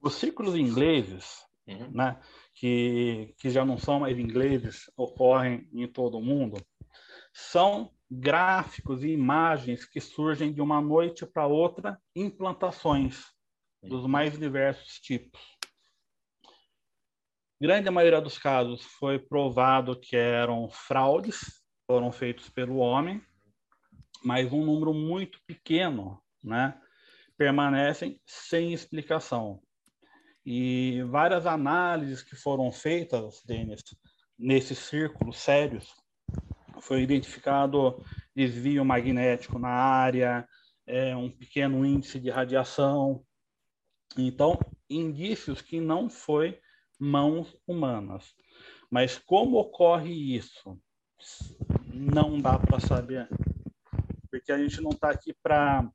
Os 0.00 0.14
círculos 0.14 0.56
ingleses, 0.56 1.44
uhum. 1.66 1.90
né, 1.92 2.20
que, 2.54 3.34
que 3.38 3.50
já 3.50 3.64
não 3.64 3.78
são 3.78 4.00
mais 4.00 4.18
ingleses, 4.18 4.90
ocorrem 4.96 5.68
em 5.72 5.86
todo 5.86 6.18
o 6.18 6.22
mundo, 6.22 6.60
são 7.32 7.90
gráficos 8.10 9.02
e 9.02 9.08
imagens 9.08 9.84
que 9.84 10.00
surgem 10.00 10.52
de 10.52 10.60
uma 10.60 10.80
noite 10.80 11.24
para 11.24 11.46
outra 11.46 11.98
em 12.14 12.28
plantações 12.28 13.24
dos 13.82 14.06
mais 14.06 14.38
diversos 14.38 15.00
tipos. 15.00 15.40
Grande 17.62 17.88
maioria 17.90 18.20
dos 18.20 18.38
casos 18.38 18.82
foi 18.98 19.20
provado 19.20 19.94
que 19.94 20.16
eram 20.16 20.68
fraudes, 20.68 21.62
foram 21.86 22.10
feitos 22.10 22.48
pelo 22.48 22.78
homem, 22.78 23.22
mas 24.24 24.52
um 24.52 24.64
número 24.64 24.92
muito 24.92 25.38
pequeno, 25.46 26.20
né, 26.42 26.76
permanecem 27.38 28.20
sem 28.26 28.72
explicação. 28.72 29.62
E 30.44 31.04
várias 31.04 31.46
análises 31.46 32.20
que 32.20 32.34
foram 32.34 32.72
feitas, 32.72 33.40
Denis, 33.46 33.84
nesses 34.36 34.78
círculos 34.78 35.38
sérios, 35.38 35.94
foi 36.80 37.02
identificado 37.02 38.04
desvio 38.34 38.84
magnético 38.84 39.60
na 39.60 39.70
área, 39.70 40.48
é, 40.84 41.14
um 41.14 41.30
pequeno 41.30 41.86
índice 41.86 42.18
de 42.18 42.28
radiação. 42.28 43.24
Então, 44.18 44.58
indícios 44.90 45.62
que 45.62 45.80
não 45.80 46.10
foi 46.10 46.58
mãos 47.02 47.56
humanas. 47.66 48.32
Mas 48.88 49.18
como 49.18 49.58
ocorre 49.58 50.12
isso? 50.12 50.78
Não 51.92 52.40
dá 52.40 52.56
para 52.58 52.78
saber. 52.78 53.28
Porque 54.30 54.52
a 54.52 54.58
gente 54.58 54.80
não 54.80 54.90
está 54.90 55.10
aqui 55.10 55.34
para 55.42 55.90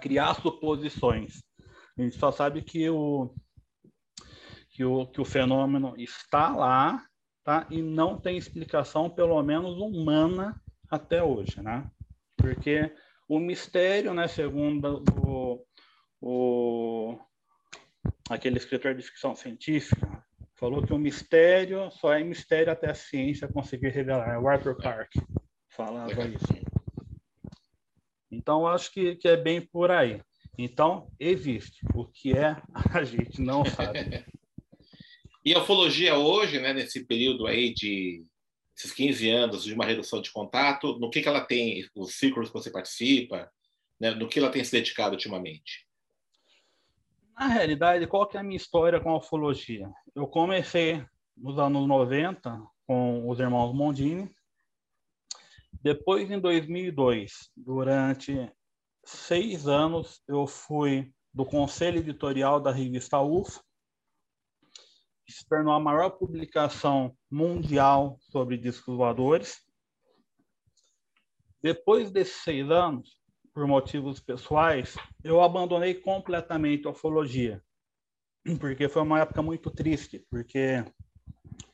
criar 0.00 0.34
suposições. 0.40 1.42
A 1.98 2.02
gente 2.02 2.16
só 2.16 2.30
sabe 2.30 2.62
que 2.62 2.88
o, 2.88 3.34
que 4.70 4.84
o, 4.84 5.06
que 5.06 5.20
o 5.20 5.24
fenômeno 5.24 5.94
está 5.98 6.54
lá 6.54 7.04
tá? 7.44 7.66
e 7.68 7.82
não 7.82 8.18
tem 8.18 8.36
explicação, 8.36 9.10
pelo 9.10 9.42
menos 9.42 9.76
humana, 9.78 10.60
até 10.88 11.22
hoje. 11.22 11.60
Né? 11.60 11.90
Porque 12.36 12.94
o 13.28 13.40
mistério, 13.40 14.14
né, 14.14 14.28
segundo 14.28 15.02
o, 15.26 15.64
o, 16.20 17.18
aquele 18.28 18.58
escritor 18.58 18.94
de 18.94 19.02
ficção 19.02 19.34
científica, 19.34 20.24
falou 20.54 20.86
que 20.86 20.92
o 20.92 20.98
mistério 20.98 21.90
só 21.90 22.12
é 22.14 22.22
mistério 22.22 22.72
até 22.72 22.90
a 22.90 22.94
ciência 22.94 23.48
conseguir 23.48 23.88
revelar. 23.88 24.40
O 24.40 24.48
Arthur 24.48 24.76
Clarke 24.76 25.20
falava 25.68 26.24
isso. 26.26 26.72
Então, 28.30 28.66
acho 28.66 28.92
que, 28.92 29.16
que 29.16 29.28
é 29.28 29.36
bem 29.36 29.60
por 29.60 29.90
aí. 29.90 30.22
Então, 30.56 31.10
existe. 31.18 31.80
O 31.94 32.04
que 32.06 32.32
é, 32.32 32.56
a 32.94 33.04
gente 33.04 33.40
não 33.40 33.64
sabe. 33.64 34.24
E 35.44 35.54
a 35.54 35.60
ufologia 35.60 36.16
hoje, 36.16 36.60
né, 36.60 36.72
nesse 36.72 37.04
período 37.04 37.46
aí 37.46 37.74
de 37.74 38.24
esses 38.76 38.92
15 38.92 39.28
anos 39.30 39.64
de 39.64 39.74
uma 39.74 39.84
redução 39.84 40.22
de 40.22 40.30
contato, 40.30 40.98
no 40.98 41.10
que, 41.10 41.20
que 41.20 41.28
ela 41.28 41.44
tem, 41.44 41.84
os 41.94 42.14
círculos 42.14 42.48
que 42.48 42.54
você 42.54 42.70
participa, 42.70 43.50
né, 44.00 44.12
no 44.12 44.28
que 44.28 44.38
ela 44.38 44.50
tem 44.50 44.64
se 44.64 44.72
dedicado 44.72 45.14
ultimamente? 45.14 45.86
Na 47.38 47.46
realidade, 47.46 48.06
qual 48.06 48.26
que 48.26 48.36
é 48.36 48.40
a 48.40 48.42
minha 48.42 48.56
história 48.56 49.00
com 49.00 49.10
a 49.10 49.16
ufologia? 49.16 49.90
Eu 50.14 50.26
comecei 50.26 51.04
nos 51.36 51.58
anos 51.58 51.86
90 51.86 52.62
com 52.86 53.28
os 53.28 53.40
irmãos 53.40 53.72
Mondini. 53.74 54.30
Depois, 55.82 56.30
em 56.30 56.38
2002, 56.38 57.50
durante 57.56 58.52
seis 59.04 59.66
anos, 59.66 60.22
eu 60.28 60.46
fui 60.46 61.12
do 61.32 61.44
conselho 61.44 61.98
editorial 61.98 62.60
da 62.60 62.70
revista 62.70 63.18
UFO, 63.20 63.64
que 65.24 65.32
se 65.32 65.48
tornou 65.48 65.72
a 65.72 65.80
maior 65.80 66.10
publicação 66.10 67.16
mundial 67.30 68.18
sobre 68.20 68.58
discos 68.58 68.96
voadores. 68.96 69.62
Depois 71.62 72.10
desses 72.10 72.42
seis 72.42 72.70
anos, 72.70 73.21
por 73.52 73.66
motivos 73.66 74.20
pessoais, 74.20 74.96
eu 75.22 75.40
abandonei 75.42 75.94
completamente 75.94 76.86
a 76.86 76.90
ufologia, 76.90 77.62
porque 78.58 78.88
foi 78.88 79.02
uma 79.02 79.20
época 79.20 79.42
muito 79.42 79.70
triste, 79.70 80.24
porque 80.30 80.84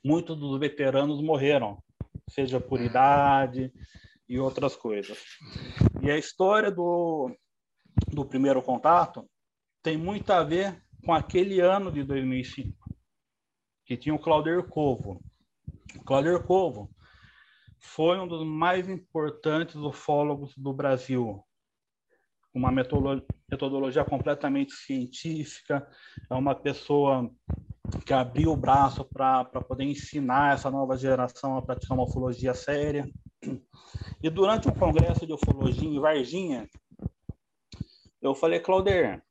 muitos 0.05 0.37
dos 0.37 0.59
veteranos 0.59 1.23
morreram, 1.23 1.83
seja 2.29 2.61
por 2.61 2.81
idade 2.81 3.73
e 4.29 4.39
outras 4.39 4.75
coisas. 4.75 5.19
E 6.03 6.11
a 6.11 6.19
história 6.19 6.71
do, 6.71 7.31
do 8.09 8.25
primeiro 8.25 8.61
contato 8.63 9.29
tem 9.83 9.97
muito 9.97 10.31
a 10.33 10.43
ver 10.43 10.83
com 11.05 11.13
aquele 11.13 11.61
ano 11.61 11.93
de 11.93 12.03
2005 12.03 12.77
que 13.89 13.97
tinha 13.97 14.15
o 14.15 14.19
Claudio 14.19 14.63
Covo. 14.69 15.25
O 15.97 16.05
Claudio 16.05 16.43
Covo 16.45 16.91
foi 17.81 18.19
um 18.19 18.29
dos 18.29 18.47
mais 18.47 18.87
importantes 18.87 19.77
ufólogos 19.77 20.53
do 20.59 20.75
Brasil, 20.75 21.43
uma 22.59 22.73
metodologia 22.73 24.05
completamente 24.05 24.73
científica, 24.73 25.89
é 26.29 26.35
uma 26.35 26.55
pessoa 26.55 27.31
que 28.05 28.13
abriu 28.13 28.53
o 28.53 28.57
braço 28.57 29.05
para 29.05 29.45
poder 29.45 29.85
ensinar 29.85 30.55
essa 30.55 30.71
nova 30.71 30.97
geração 30.97 31.57
a 31.57 31.63
praticar 31.63 31.97
uma 31.97 32.07
ufologia 32.07 32.53
séria. 32.53 33.09
E 34.23 34.29
durante 34.29 34.69
um 34.69 34.75
congresso 34.75 35.27
de 35.27 35.33
ufologia 35.33 35.89
em 35.89 36.01
Varginha, 36.01 36.69
eu 38.21 38.35
falei, 38.35 38.59
Clauder, 38.61 39.23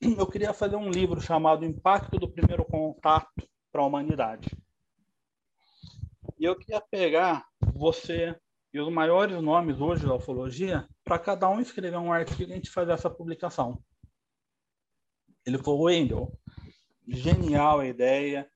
eu 0.00 0.26
queria 0.26 0.52
fazer 0.52 0.76
um 0.76 0.90
livro 0.90 1.20
chamado 1.20 1.64
Impacto 1.64 2.18
do 2.18 2.28
Primeiro 2.28 2.64
Contato 2.64 3.48
para 3.72 3.80
a 3.82 3.86
humanidade. 3.86 4.50
E 6.38 6.44
eu 6.44 6.56
queria 6.56 6.80
pegar 6.80 7.46
você 7.74 8.36
e 8.72 8.80
os 8.80 8.92
maiores 8.92 9.40
nomes 9.40 9.80
hoje 9.80 10.06
da 10.06 10.14
ufologia 10.14 10.86
para 11.04 11.18
cada 11.18 11.48
um 11.48 11.60
escrever 11.60 11.96
um 11.96 12.12
artigo 12.12 12.52
a 12.52 12.54
gente 12.54 12.70
fazer 12.70 12.92
essa 12.92 13.08
publicação. 13.08 13.82
Ele 15.46 15.58
falou, 15.58 15.84
Wendel, 15.84 16.32
genial 17.06 17.80
a 17.80 17.86
ideia, 17.86 18.48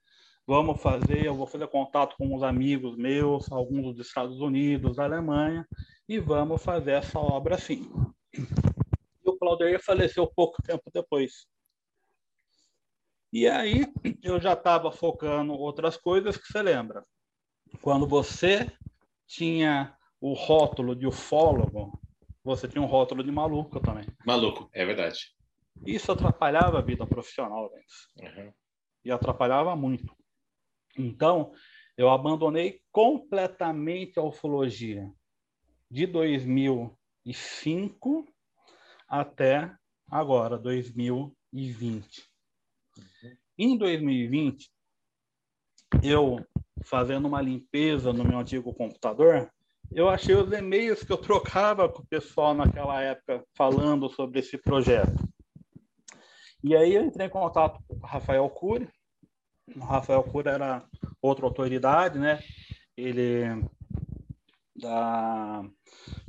vamos 0.46 0.80
fazer, 0.82 1.24
eu 1.24 1.34
vou 1.34 1.46
fazer 1.46 1.66
contato 1.68 2.16
com 2.16 2.36
uns 2.36 2.42
amigos 2.42 2.96
meus, 2.96 3.50
alguns 3.50 3.96
dos 3.96 4.06
Estados 4.06 4.40
Unidos, 4.40 4.96
da 4.96 5.04
Alemanha, 5.04 5.66
e 6.06 6.18
vamos 6.18 6.62
fazer 6.62 6.92
essa 6.92 7.18
obra 7.18 7.54
assim. 7.54 7.90
E 8.34 9.30
o 9.30 9.38
Claudio 9.38 9.80
faleceu 9.82 10.26
pouco 10.26 10.62
tempo 10.62 10.90
depois. 10.92 11.46
E 13.32 13.48
aí 13.48 13.86
eu 14.22 14.38
já 14.38 14.52
estava 14.52 14.92
focando 14.92 15.54
outras 15.54 15.96
coisas 15.96 16.36
que 16.36 16.46
você 16.46 16.60
lembra. 16.60 17.02
Quando 17.80 18.06
você 18.06 18.70
tinha 19.26 19.96
o 20.22 20.32
rótulo 20.34 20.94
de 20.94 21.04
ufólogo, 21.04 22.00
você 22.44 22.68
tinha 22.68 22.80
um 22.80 22.86
rótulo 22.86 23.24
de 23.24 23.32
maluco 23.32 23.80
também. 23.80 24.06
Maluco, 24.24 24.70
é 24.72 24.86
verdade. 24.86 25.34
Isso 25.84 26.12
atrapalhava 26.12 26.78
a 26.78 26.82
vida 26.82 27.04
profissional 27.04 27.68
deles. 27.68 28.06
Uhum. 28.16 28.52
E 29.04 29.10
atrapalhava 29.10 29.74
muito. 29.74 30.16
Então, 30.96 31.52
eu 31.96 32.08
abandonei 32.08 32.80
completamente 32.92 34.20
a 34.20 34.22
ufologia 34.22 35.12
de 35.90 36.06
2005 36.06 38.32
até 39.08 39.74
agora, 40.08 40.56
2020. 40.56 42.30
Em 43.58 43.76
2020, 43.76 44.70
eu 46.00 46.46
fazendo 46.84 47.26
uma 47.26 47.42
limpeza 47.42 48.12
no 48.12 48.22
meu 48.24 48.38
antigo 48.38 48.72
computador, 48.72 49.52
eu 49.94 50.08
achei 50.08 50.34
os 50.34 50.50
e-mails 50.52 51.02
que 51.02 51.12
eu 51.12 51.18
trocava 51.18 51.88
com 51.88 52.02
o 52.02 52.06
pessoal 52.06 52.54
naquela 52.54 53.00
época 53.02 53.44
falando 53.56 54.08
sobre 54.10 54.40
esse 54.40 54.58
projeto. 54.58 55.28
E 56.62 56.76
aí 56.76 56.94
eu 56.94 57.04
entrei 57.04 57.26
em 57.26 57.30
contato 57.30 57.80
com 57.86 57.96
o 57.96 58.06
Rafael 58.06 58.48
Cury. 58.48 58.88
O 59.74 59.80
Rafael 59.80 60.22
Cury 60.22 60.48
era 60.48 60.84
outra 61.20 61.46
autoridade, 61.46 62.18
né? 62.18 62.40
Ele 62.96 63.64
da, 64.76 65.62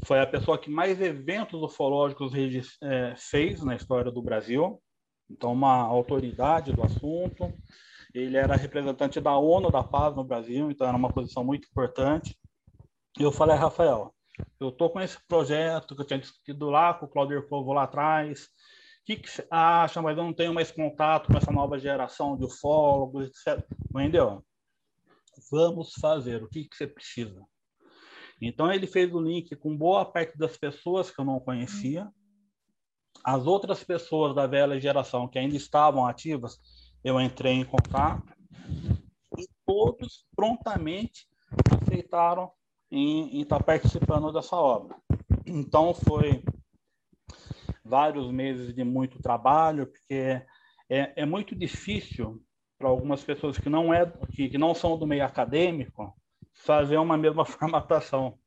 foi 0.06 0.20
a 0.20 0.28
pessoa 0.28 0.58
que 0.58 0.70
mais 0.70 1.00
eventos 1.02 1.62
ufológicos 1.62 2.34
é, 2.82 3.14
fez 3.16 3.64
na 3.64 3.76
história 3.76 4.12
do 4.12 4.22
Brasil 4.22 4.82
então 5.30 5.52
uma 5.52 5.82
autoridade 5.82 6.74
do 6.74 6.84
assunto. 6.84 7.54
Ele 8.14 8.38
era 8.38 8.56
representante 8.56 9.20
da 9.20 9.36
ONU 9.38 9.72
da 9.72 9.84
Paz 9.84 10.16
no 10.16 10.24
Brasil, 10.24 10.70
então 10.70 10.88
era 10.88 10.96
uma 10.96 11.12
posição 11.12 11.44
muito 11.44 11.68
importante. 11.68 12.38
Eu 13.20 13.32
falei, 13.32 13.56
Rafael, 13.56 14.14
eu 14.60 14.70
estou 14.70 14.90
com 14.90 15.00
esse 15.00 15.18
projeto 15.28 15.96
que 15.96 16.02
eu 16.02 16.06
tinha 16.06 16.20
discutido 16.20 16.70
lá 16.70 16.94
com 16.94 17.06
o 17.06 17.10
Claudio 17.10 17.48
Povo 17.48 17.74
lá 17.74 17.84
atrás. 17.84 18.46
O 18.46 19.06
que, 19.06 19.18
que 19.18 19.30
você 19.30 19.48
acha? 19.52 20.02
Mas 20.02 20.18
eu 20.18 20.24
não 20.24 20.34
tenho 20.34 20.54
mais 20.54 20.72
contato 20.72 21.32
com 21.32 21.38
essa 21.38 21.52
nova 21.52 21.78
geração 21.78 22.38
de 22.38 22.46
ufólogos, 22.46 23.28
etc. 23.28 23.66
Entendeu? 23.90 24.44
Vamos 25.52 25.94
fazer. 26.00 26.44
O 26.44 26.50
que, 26.50 26.66
que 26.66 26.76
você 26.76 26.88
precisa? 26.88 27.44
Então 28.42 28.72
ele 28.72 28.88
fez 28.88 29.14
o 29.14 29.22
link 29.22 29.56
com 29.58 29.78
boa 29.78 30.06
parte 30.06 30.38
das 30.38 30.58
pessoas 30.58 31.12
que 31.12 31.20
eu 31.20 31.26
não 31.26 31.40
conhecia 31.40 32.12
as 33.24 33.46
outras 33.46 33.84
pessoas 33.84 34.36
da 34.36 34.46
velha 34.46 34.80
geração 34.80 35.28
que 35.28 35.40
ainda 35.40 35.56
estavam 35.56 36.06
ativas, 36.06 36.60
eu 37.04 37.20
entrei 37.22 37.54
em 37.54 37.66
contato 37.66 38.34
e 39.38 39.48
todos 39.66 40.26
prontamente 40.36 41.28
aceitaram 41.82 42.52
em 42.96 43.42
estar 43.42 43.58
tá 43.58 43.64
participando 43.64 44.32
dessa 44.32 44.56
obra. 44.56 44.96
Então, 45.46 45.94
foi 45.94 46.44
vários 47.84 48.32
meses 48.32 48.74
de 48.74 48.84
muito 48.84 49.22
trabalho, 49.22 49.88
porque 49.88 50.42
é, 50.90 51.14
é 51.16 51.26
muito 51.26 51.56
difícil 51.56 52.40
para 52.78 52.88
algumas 52.88 53.24
pessoas 53.24 53.58
que 53.58 53.70
não, 53.70 53.92
é, 53.94 54.06
que, 54.32 54.48
que 54.48 54.58
não 54.58 54.76
são 54.76 54.98
do 54.98 55.08
meio 55.08 55.26
acadêmico 55.26 56.14
fazer 56.54 56.98
uma 56.98 57.18
mesma 57.18 57.44
formatação. 57.46 58.38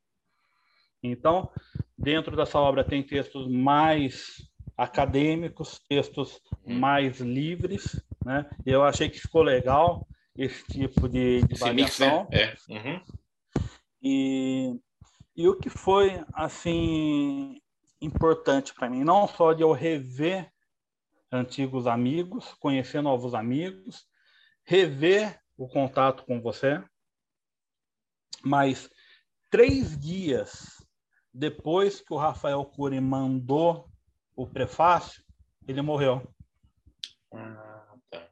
Então, 1.03 1.49
dentro 1.97 2.35
dessa 2.35 2.57
obra 2.57 2.83
tem 2.83 3.03
textos 3.03 3.47
mais 3.49 4.49
acadêmicos, 4.77 5.79
textos 5.89 6.39
uhum. 6.65 6.79
mais 6.79 7.19
livres, 7.19 8.01
né? 8.23 8.49
Eu 8.65 8.83
achei 8.83 9.09
que 9.09 9.19
ficou 9.19 9.41
legal 9.41 10.07
esse 10.37 10.63
tipo 10.67 11.09
de, 11.09 11.41
de 11.43 11.59
variação. 11.59 12.27
Mix, 12.31 12.31
né? 12.31 12.55
é. 12.69 12.73
Uhum. 12.73 13.01
E, 14.01 14.79
e 15.35 15.47
o 15.47 15.57
que 15.57 15.69
foi 15.69 16.23
assim 16.33 17.61
importante 18.01 18.73
para 18.73 18.89
mim, 18.89 19.03
não 19.03 19.27
só 19.27 19.53
de 19.53 19.63
eu 19.63 19.71
rever 19.71 20.51
antigos 21.31 21.87
amigos, 21.87 22.53
conhecer 22.59 23.01
novos 23.01 23.33
amigos, 23.33 24.07
rever 24.63 25.39
o 25.57 25.67
contato 25.67 26.23
com 26.25 26.41
você, 26.41 26.81
mas 28.43 28.89
três 29.49 29.97
dias 29.97 30.77
depois 31.33 32.01
que 32.01 32.13
o 32.13 32.17
Rafael 32.17 32.63
Cury 32.65 32.99
mandou 32.99 33.89
o 34.35 34.47
prefácio, 34.47 35.23
ele 35.67 35.81
morreu. 35.81 36.27
Ah, 37.33 37.95
tá. 38.09 38.29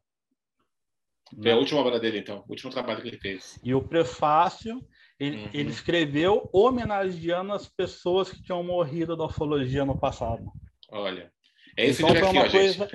Foi 1.41 1.51
a 1.51 1.57
última 1.57 1.81
obra 1.81 1.99
dele, 1.99 2.19
então, 2.19 2.43
o 2.47 2.51
último 2.51 2.71
trabalho 2.71 3.01
que 3.01 3.07
ele 3.09 3.19
fez. 3.19 3.59
E 3.63 3.75
o 3.75 3.87
prefácio, 3.87 4.79
ele, 5.19 5.37
uhum. 5.37 5.49
ele 5.53 5.69
escreveu 5.69 6.49
homenageando 6.51 7.53
as 7.53 7.67
pessoas 7.67 8.31
que 8.31 8.43
tinham 8.43 8.63
morrido 8.63 9.15
da 9.15 9.25
ufologia 9.25 9.85
no 9.85 9.97
passado. 9.97 10.51
Olha, 10.89 11.31
é 11.77 11.85
esse 11.87 12.03
então, 12.03 12.15
foi 12.15 12.29
uma 12.29 12.41
aqui, 12.41 12.51
coisa, 12.51 12.89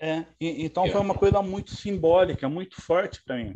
é, 0.00 0.24
então 0.40 0.86
foi 0.88 1.00
uma 1.00 1.14
coisa 1.14 1.42
muito 1.42 1.74
simbólica, 1.74 2.48
muito 2.48 2.80
forte 2.80 3.22
para 3.24 3.36
mim. 3.36 3.54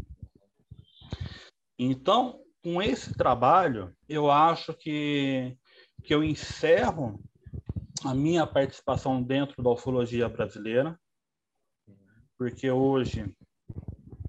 Então, 1.79 2.41
com 2.63 2.83
esse 2.83 3.15
trabalho, 3.15 3.95
eu 4.09 4.31
acho 4.31 4.75
que, 4.75 5.57
que 6.03 6.13
eu 6.13 6.25
encerro 6.25 7.23
a 8.05 8.15
minha 8.15 8.47
participação 8.47 9.23
dentro 9.23 9.63
da 9.63 9.71
ufologia 9.71 10.29
brasileira, 10.29 10.99
porque 12.37 12.71
hoje 12.71 13.25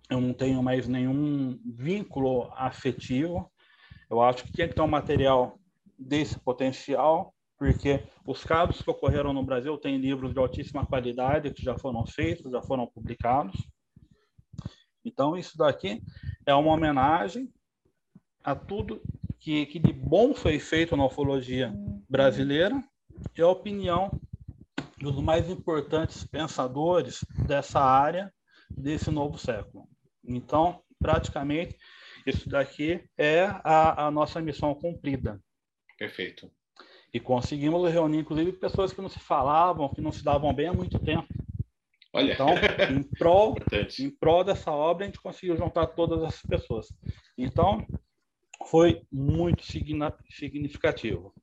eu 0.09 0.19
não 0.19 0.33
tenho 0.33 0.61
mais 0.63 0.87
nenhum 0.87 1.59
vínculo 1.65 2.51
afetivo. 2.55 3.51
Eu 4.09 4.21
acho 4.21 4.43
que 4.43 4.51
tinha 4.51 4.67
que 4.67 4.75
ter 4.75 4.81
um 4.81 4.87
material 4.87 5.59
desse 5.97 6.39
potencial, 6.39 7.33
porque 7.57 8.03
os 8.25 8.43
casos 8.43 8.81
que 8.81 8.89
ocorreram 8.89 9.33
no 9.33 9.43
Brasil 9.43 9.77
têm 9.77 9.97
livros 9.97 10.33
de 10.33 10.39
altíssima 10.39 10.85
qualidade 10.85 11.53
que 11.53 11.63
já 11.63 11.77
foram 11.77 12.05
feitos, 12.05 12.51
já 12.51 12.61
foram 12.61 12.87
publicados. 12.87 13.55
Então, 15.03 15.37
isso 15.37 15.57
daqui 15.57 16.01
é 16.45 16.53
uma 16.53 16.73
homenagem 16.73 17.49
a 18.43 18.55
tudo 18.55 19.01
que, 19.39 19.65
que 19.65 19.79
de 19.79 19.93
bom 19.93 20.33
foi 20.33 20.59
feito 20.59 20.95
na 20.95 21.05
ufologia 21.05 21.73
brasileira 22.09 22.81
é 23.37 23.41
a 23.41 23.47
opinião 23.47 24.11
dos 24.97 25.21
mais 25.21 25.49
importantes 25.49 26.23
pensadores 26.25 27.23
dessa 27.47 27.79
área 27.79 28.33
desse 28.69 29.09
novo 29.09 29.37
século. 29.37 29.87
Então, 30.23 30.81
praticamente, 30.99 31.77
isso 32.25 32.49
daqui 32.49 33.03
é 33.17 33.45
a, 33.63 34.07
a 34.07 34.11
nossa 34.11 34.41
missão 34.41 34.73
cumprida. 34.75 35.39
Perfeito. 35.97 36.51
E 37.13 37.19
conseguimos 37.19 37.91
reunir, 37.91 38.19
inclusive, 38.19 38.53
pessoas 38.53 38.93
que 38.93 39.01
não 39.01 39.09
se 39.09 39.19
falavam, 39.19 39.93
que 39.93 40.01
não 40.01 40.11
se 40.11 40.23
davam 40.23 40.53
bem 40.53 40.67
há 40.67 40.73
muito 40.73 40.99
tempo. 40.99 41.27
Olha. 42.13 42.33
Então, 42.33 42.49
em 42.91 43.03
prol, 43.03 43.55
em 43.99 44.09
prol 44.09 44.43
dessa 44.43 44.71
obra, 44.71 45.05
a 45.05 45.07
gente 45.07 45.21
conseguiu 45.21 45.57
juntar 45.57 45.87
todas 45.87 46.23
essas 46.23 46.41
pessoas. 46.41 46.87
Então, 47.37 47.85
foi 48.67 49.01
muito 49.11 49.63
significativo. 49.63 51.33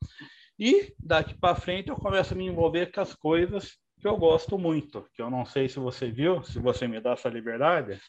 E 0.58 0.94
daqui 0.98 1.34
para 1.34 1.54
frente 1.54 1.88
eu 1.88 1.96
começo 1.96 2.32
a 2.32 2.36
me 2.36 2.46
envolver 2.46 2.90
com 2.92 3.00
as 3.00 3.14
coisas 3.14 3.76
que 4.00 4.06
eu 4.06 4.16
gosto 4.16 4.58
muito, 4.58 5.06
que 5.14 5.22
eu 5.22 5.30
não 5.30 5.44
sei 5.44 5.68
se 5.68 5.78
você 5.78 6.10
viu, 6.10 6.42
se 6.44 6.58
você 6.58 6.86
me 6.86 7.00
dá 7.00 7.12
essa 7.12 7.28
liberdade. 7.28 8.00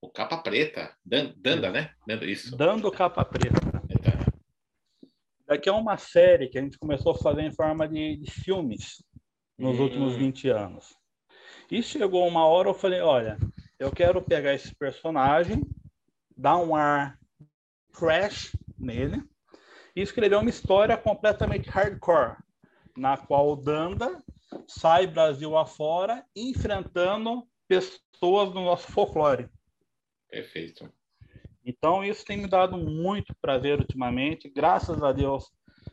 O 0.00 0.10
capa 0.10 0.38
preta, 0.38 0.94
Danda, 1.04 1.70
né? 1.70 1.90
Dando 2.06 2.24
isso. 2.24 2.56
Dando 2.56 2.90
capa 2.90 3.24
preta. 3.24 3.56
Daqui 5.46 5.68
é 5.68 5.72
uma 5.72 5.96
série 5.96 6.48
que 6.48 6.58
a 6.58 6.62
gente 6.62 6.78
começou 6.78 7.12
a 7.12 7.18
fazer 7.18 7.42
em 7.42 7.52
forma 7.52 7.88
de, 7.88 8.16
de 8.16 8.30
filmes 8.30 9.02
nos 9.56 9.78
hum. 9.78 9.82
últimos 9.82 10.14
20 10.16 10.48
anos. 10.48 10.94
E 11.70 11.82
chegou 11.82 12.26
uma 12.26 12.44
hora 12.46 12.68
eu 12.68 12.74
falei, 12.74 13.00
olha, 13.00 13.38
eu 13.78 13.90
quero 13.90 14.20
pegar 14.20 14.54
esse 14.54 14.74
personagem, 14.74 15.62
dar 16.36 16.56
um 16.58 16.74
ar 16.74 17.18
crash 17.92 18.56
nele, 18.78 19.22
e 19.94 20.02
escreveu 20.02 20.40
uma 20.40 20.50
história 20.50 20.96
completamente 20.96 21.70
hardcore, 21.70 22.36
na 22.96 23.16
qual 23.16 23.52
o 23.52 23.56
Danda 23.56 24.22
sai 24.66 25.06
Brasil 25.06 25.56
afora 25.56 26.24
enfrentando 26.34 27.46
pessoas 27.68 28.52
do 28.52 28.60
nosso 28.60 28.90
folclore. 28.92 29.48
Perfeito. 30.30 30.92
Então, 31.64 32.04
isso 32.04 32.24
tem 32.24 32.36
me 32.36 32.48
dado 32.48 32.76
muito 32.76 33.34
prazer 33.40 33.78
ultimamente. 33.78 34.48
Graças 34.48 35.02
a 35.02 35.12
Deus, 35.12 35.50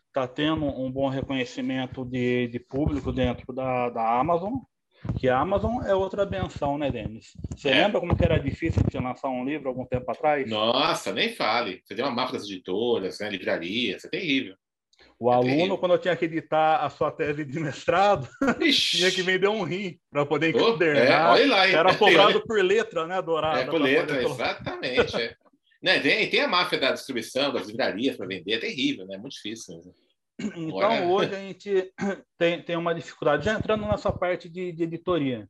está 0.08 0.28
tendo 0.28 0.66
um 0.66 0.92
bom 0.92 1.10
reconhecimento 1.10 2.06
de, 2.06 2.48
de 2.48 2.60
público 2.60 3.12
dentro 3.12 3.52
da, 3.54 3.90
da 3.90 4.20
Amazon 4.20 4.60
que 5.20 5.28
a 5.28 5.40
Amazon 5.40 5.84
é 5.86 5.94
outra 5.94 6.26
benção, 6.26 6.78
né, 6.78 6.90
Denis? 6.90 7.34
Você 7.56 7.70
é. 7.70 7.84
lembra 7.84 8.00
como 8.00 8.16
que 8.16 8.24
era 8.24 8.40
difícil 8.40 8.82
de 8.90 8.98
lançar 8.98 9.30
um 9.30 9.44
livro 9.44 9.68
algum 9.68 9.86
tempo 9.86 10.10
atrás? 10.10 10.50
Nossa, 10.50 11.12
nem 11.12 11.34
fale. 11.36 11.82
Você 11.84 11.96
tem 11.96 12.06
uma 12.06 12.12
máfia 12.12 12.40
das 12.40 12.48
editoras, 12.48 13.20
né, 13.20 13.30
livrarias, 13.30 14.06
é 14.06 14.10
terrível. 14.10 14.56
O 15.20 15.32
é 15.32 15.36
aluno, 15.36 15.78
quando 15.78 15.98
tinha 15.98 16.16
que 16.16 16.26
editar 16.26 16.78
a 16.78 16.90
sua 16.90 17.12
tese 17.12 17.46
de 17.46 17.60
mestrado, 17.60 18.28
tinha 18.60 19.12
que 19.12 19.22
vender 19.22 19.48
um 19.48 19.64
rim 19.64 19.98
para 20.12 20.26
poder 20.26 20.50
encadernar. 20.50 21.34
Oh, 21.34 21.38
é, 21.38 21.46
lá, 21.46 21.68
era 21.68 21.96
cobrado 21.98 22.42
por 22.46 22.62
letra, 22.64 23.08
né, 23.08 23.22
Dourada? 23.22 23.62
É, 23.62 23.66
por 23.66 23.82
letra, 23.82 24.22
exatamente. 24.22 25.16
é. 25.16 25.36
né, 25.82 26.00
tem, 26.00 26.30
tem 26.30 26.42
a 26.42 26.48
máfia 26.48 26.80
da 26.80 26.92
distribuição, 26.92 27.54
das 27.54 27.68
livrarias 27.68 28.18
para 28.18 28.28
vender, 28.28 28.54
é 28.54 28.60
terrível, 28.60 29.06
né? 29.06 29.16
É 29.16 29.18
muito 29.18 29.34
difícil. 29.34 29.82
Então, 30.40 31.12
hoje 31.12 31.36
a 31.36 31.40
gente 31.40 31.94
tem, 32.38 32.62
tem 32.62 32.76
uma 32.76 32.94
dificuldade, 32.94 33.46
já 33.46 33.54
entrando 33.54 33.86
nessa 33.86 34.12
parte 34.12 34.50
de, 34.50 34.72
de 34.72 34.84
editoria, 34.84 35.48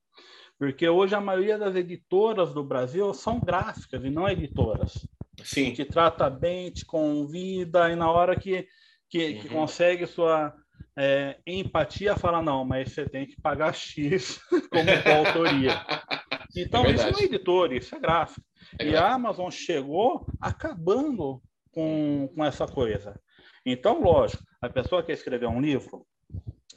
porque 0.59 0.87
hoje 0.87 1.15
a 1.15 1.21
maioria 1.21 1.57
das 1.57 1.75
editoras 1.75 2.53
do 2.53 2.63
Brasil 2.63 3.13
são 3.13 3.39
gráficas 3.39 4.03
e 4.03 4.09
não 4.09 4.27
editoras. 4.27 5.07
Sim. 5.43 5.73
Te 5.73 5.83
trata 5.83 6.29
bem, 6.29 6.69
te 6.69 6.85
convida, 6.85 7.91
e 7.91 7.95
na 7.95 8.11
hora 8.11 8.35
que, 8.35 8.67
que, 9.13 9.27
uhum. 9.27 9.39
que 9.41 9.49
consegue 9.49 10.07
sua 10.07 10.51
é, 10.97 11.37
empatia, 11.45 12.15
fala: 12.15 12.41
não, 12.41 12.65
mas 12.65 12.91
você 12.91 13.07
tem 13.07 13.27
que 13.27 13.39
pagar 13.39 13.71
X 13.71 14.41
como 14.71 14.89
autoria. 15.15 15.79
Então, 16.57 16.83
é 16.85 16.91
isso 16.93 17.11
não 17.11 17.19
é 17.19 17.23
editor, 17.23 17.71
isso 17.73 17.95
é 17.95 17.99
gráfico. 17.99 18.43
É 18.79 18.87
e 18.87 18.95
a 18.95 19.13
Amazon 19.13 19.51
chegou 19.51 20.25
acabando 20.41 21.39
com, 21.71 22.27
com 22.35 22.43
essa 22.43 22.65
coisa. 22.65 23.19
Então, 23.63 24.01
lógico, 24.01 24.43
a 24.59 24.67
pessoa 24.67 25.03
quer 25.03 25.13
escrever 25.13 25.47
um 25.47 25.61
livro, 25.61 26.07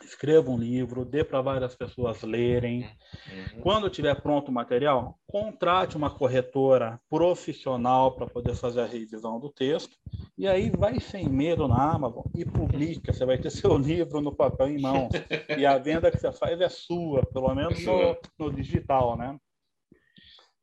escreva 0.04 0.50
um 0.50 0.58
livro, 0.58 1.04
dê 1.04 1.24
para 1.24 1.40
várias 1.40 1.74
pessoas 1.74 2.22
lerem. 2.22 2.82
Uhum. 2.82 3.60
Quando 3.60 3.90
tiver 3.90 4.20
pronto 4.20 4.48
o 4.48 4.52
material, 4.52 5.18
contrate 5.26 5.96
uma 5.96 6.10
corretora 6.10 7.00
profissional 7.08 8.12
para 8.12 8.26
poder 8.26 8.54
fazer 8.54 8.80
a 8.80 8.86
revisão 8.86 9.38
do 9.40 9.50
texto. 9.50 9.96
E 10.36 10.46
aí 10.46 10.70
vai 10.70 11.00
sem 11.00 11.28
medo 11.28 11.66
na 11.66 11.92
Amazon 11.92 12.24
e 12.34 12.44
publica. 12.44 13.12
Você 13.12 13.24
vai 13.24 13.38
ter 13.38 13.50
seu 13.50 13.76
livro 13.78 14.20
no 14.20 14.34
papel 14.34 14.68
em 14.68 14.80
mão. 14.80 15.08
e 15.56 15.64
a 15.64 15.78
venda 15.78 16.10
que 16.10 16.18
você 16.18 16.32
faz 16.32 16.60
é 16.60 16.68
sua, 16.68 17.24
pelo 17.26 17.54
menos 17.54 17.84
no, 17.84 18.16
no 18.38 18.52
digital, 18.52 19.16
né? 19.16 19.36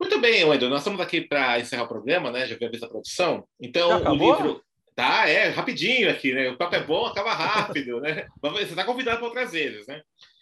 Muito 0.00 0.20
bem, 0.20 0.44
Wendel. 0.44 0.68
Nós 0.68 0.80
estamos 0.80 1.00
aqui 1.00 1.20
para 1.20 1.58
encerrar 1.58 1.84
o 1.84 1.88
programa, 1.88 2.30
né? 2.30 2.46
Já 2.46 2.56
viu 2.56 2.68
a 2.68 2.88
produção. 2.88 3.44
Então, 3.60 4.02
o 4.10 4.14
livro. 4.14 4.62
Tá, 4.94 5.28
é, 5.28 5.48
rapidinho 5.48 6.08
aqui, 6.08 6.32
né? 6.32 6.50
O 6.50 6.56
papo 6.56 6.76
é 6.76 6.84
bom, 6.84 7.04
acaba 7.04 7.32
rápido, 7.34 8.00
né? 8.00 8.26
Você 8.40 8.62
está 8.62 8.84
convidado 8.84 9.18
para 9.18 9.26
outras 9.26 9.50
vezes, 9.52 9.86
né? 9.86 10.00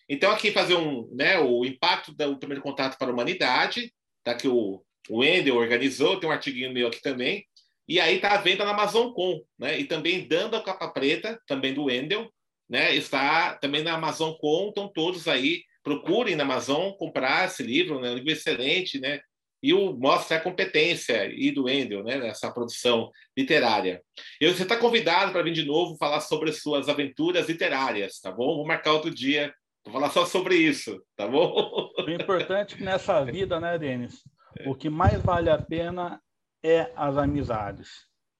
Então, 0.09 0.31
aqui 0.31 0.51
fazer 0.51 0.75
um, 0.75 1.09
né, 1.15 1.39
o 1.39 1.65
impacto 1.65 2.13
do 2.13 2.39
primeiro 2.39 2.63
contato 2.63 2.99
para 2.99 3.09
a 3.09 3.13
humanidade, 3.13 3.93
tá? 4.23 4.35
Que 4.35 4.49
o, 4.49 4.85
o 5.09 5.19
organizou, 5.55 6.21
tem 6.21 6.29
um 6.29 6.33
artiguinho 6.33 6.73
meu 6.73 6.89
aqui 6.89 7.01
também. 7.01 7.47
E 7.89 7.99
aí 7.99 8.17
está 8.17 8.33
à 8.35 8.37
venda 8.37 8.65
na 8.65 8.73
Amazon.com, 8.73 9.43
né? 9.59 9.79
E 9.79 9.85
também 9.85 10.27
dando 10.29 10.55
a 10.57 10.63
capa 10.63 10.89
preta, 10.89 11.41
também 11.47 11.73
do 11.73 11.85
Wendel, 11.85 12.31
né? 12.69 12.95
Está 12.95 13.55
também 13.55 13.83
na 13.83 13.95
Amazon.com, 13.95 14.69
então 14.71 14.89
todos 14.89 15.27
aí 15.29 15.63
procurem 15.83 16.37
na 16.37 16.45
Amazon 16.45 16.93
comprar 16.93 17.47
esse 17.47 17.63
livro, 17.63 18.01
né? 18.01 18.11
Um 18.11 18.15
livro 18.17 18.31
excelente, 18.31 19.01
né? 19.01 19.21
E 19.63 19.73
o, 19.73 19.93
mostra 19.97 20.37
a 20.37 20.41
competência 20.41 21.27
e 21.33 21.53
do 21.53 21.65
Wendel 21.65 22.03
né, 22.03 22.19
nessa 22.19 22.51
produção 22.51 23.11
literária. 23.37 24.03
E 24.41 24.49
você 24.49 24.65
está 24.65 24.77
convidado 24.77 25.33
para 25.33 25.43
vir 25.43 25.53
de 25.53 25.65
novo 25.65 25.97
falar 25.97 26.21
sobre 26.21 26.53
suas 26.53 26.89
aventuras 26.89 27.49
literárias, 27.49 28.19
tá 28.21 28.31
bom? 28.33 28.57
Vou 28.57 28.67
marcar 28.67 28.93
outro 28.93 29.15
dia 29.15 29.55
para 29.85 29.93
falar 29.93 30.11
só 30.11 30.27
sobre 30.27 30.57
isso, 30.57 31.01
tá 31.17 31.27
bom? 31.29 31.91
O 31.99 32.11
importante 32.11 32.75
é 32.75 32.77
que 32.79 32.85
nessa 32.85 33.25
vida, 33.25 33.61
né, 33.61 33.79
Denis, 33.79 34.23
o 34.67 34.75
que 34.75 34.91
mais 34.91 35.21
vale 35.23 35.51
a 35.51 35.59
pena 35.59 36.21
é 36.63 36.91
as 36.97 37.17
amizades. 37.17 37.89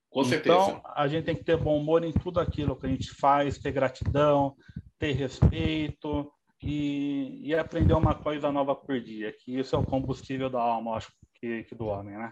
Com 0.09 0.23
certeza. 0.23 0.55
Então, 0.55 0.81
a 0.95 1.07
gente 1.07 1.25
tem 1.25 1.35
que 1.35 1.43
ter 1.43 1.57
bom 1.57 1.77
humor 1.77 2.03
em 2.03 2.11
tudo 2.11 2.39
aquilo 2.39 2.75
que 2.75 2.85
a 2.85 2.89
gente 2.89 3.09
faz, 3.15 3.57
ter 3.57 3.71
gratidão, 3.71 4.55
ter 4.99 5.13
respeito, 5.13 6.31
e, 6.63 7.41
e 7.43 7.53
aprender 7.53 7.93
uma 7.93 8.15
coisa 8.15 8.51
nova 8.51 8.75
por 8.75 8.99
dia, 9.01 9.33
que 9.33 9.59
isso 9.59 9.75
é 9.75 9.79
o 9.79 9.85
combustível 9.85 10.49
da 10.49 10.61
alma, 10.61 10.95
acho 10.95 11.11
que, 11.35 11.63
que 11.63 11.75
do 11.75 11.87
homem, 11.87 12.17
né? 12.17 12.31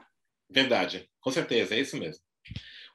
Verdade, 0.49 1.09
com 1.19 1.31
certeza, 1.31 1.75
é 1.75 1.79
isso 1.79 1.97
mesmo. 1.97 2.23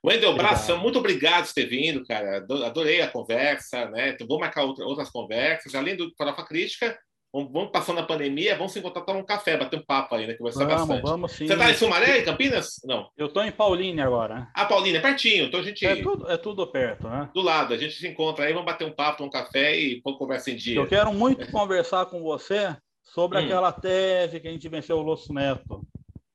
Wendel 0.05 0.35
Braça, 0.35 0.77
muito 0.77 0.99
obrigado 0.99 1.47
por 1.47 1.55
ter 1.55 1.67
vindo, 1.67 2.05
cara. 2.05 2.39
Adorei 2.39 3.01
a 3.01 3.11
conversa, 3.11 3.91
né? 3.91 4.11
Então, 4.11 4.27
vou 4.27 4.39
marcar 4.39 4.63
outra, 4.63 4.85
outras 4.85 5.11
conversas. 5.11 5.75
Além 5.75 5.97
do 5.97 6.13
Farofa 6.17 6.45
Crítica, 6.45 6.97
Vamos, 7.33 7.71
passando 7.71 8.01
a 8.01 8.03
pandemia, 8.03 8.57
vamos 8.57 8.73
se 8.73 8.79
encontrar, 8.79 9.03
tomar 9.03 9.19
um 9.19 9.25
café, 9.25 9.57
bater 9.57 9.79
um 9.79 9.85
papo 9.85 10.15
aí, 10.15 10.27
né? 10.27 10.35
Que 10.35 10.43
vai 10.43 10.53
ser 10.53 10.65
vamos, 10.65 10.79
bastante. 10.79 11.03
Vamos, 11.03 11.33
sim. 11.33 11.47
Você 11.47 11.53
está 11.53 11.71
em 11.71 11.75
Sumaré, 11.75 12.21
em 12.21 12.25
Campinas? 12.25 12.81
Não. 12.85 13.11
Eu 13.17 13.27
estou 13.27 13.45
em 13.45 13.53
Paulínia 13.53 14.05
agora. 14.05 14.49
Ah, 14.55 14.65
Paulínia, 14.65 14.99
é 14.99 15.03
pertinho. 15.03 15.45
Então 15.45 15.61
a 15.61 15.63
gente. 15.63 15.85
É 15.85 16.03
tudo, 16.03 16.31
é 16.31 16.37
tudo 16.37 16.67
perto, 16.67 17.09
né? 17.09 17.29
Do 17.35 17.43
lado. 17.43 17.75
A 17.75 17.77
gente 17.77 17.95
se 17.95 18.09
encontra 18.09 18.47
aí, 18.47 18.53
vamos 18.53 18.67
bater 18.67 18.87
um 18.87 18.93
papo, 18.93 19.23
um 19.23 19.31
café 19.31 19.77
e 19.77 20.01
pôr 20.01 20.17
conversa 20.17 20.51
em 20.51 20.57
dia. 20.57 20.77
Eu 20.77 20.87
quero 20.87 21.13
muito 21.13 21.47
conversar 21.53 22.07
com 22.07 22.23
você 22.23 22.75
sobre 23.03 23.39
hum. 23.39 23.45
aquela 23.45 23.73
tese 23.73 24.41
que 24.41 24.49
a 24.49 24.51
gente 24.51 24.69
venceu 24.69 24.97
o 24.97 25.03
Losso 25.03 25.33
Neto. 25.33 25.87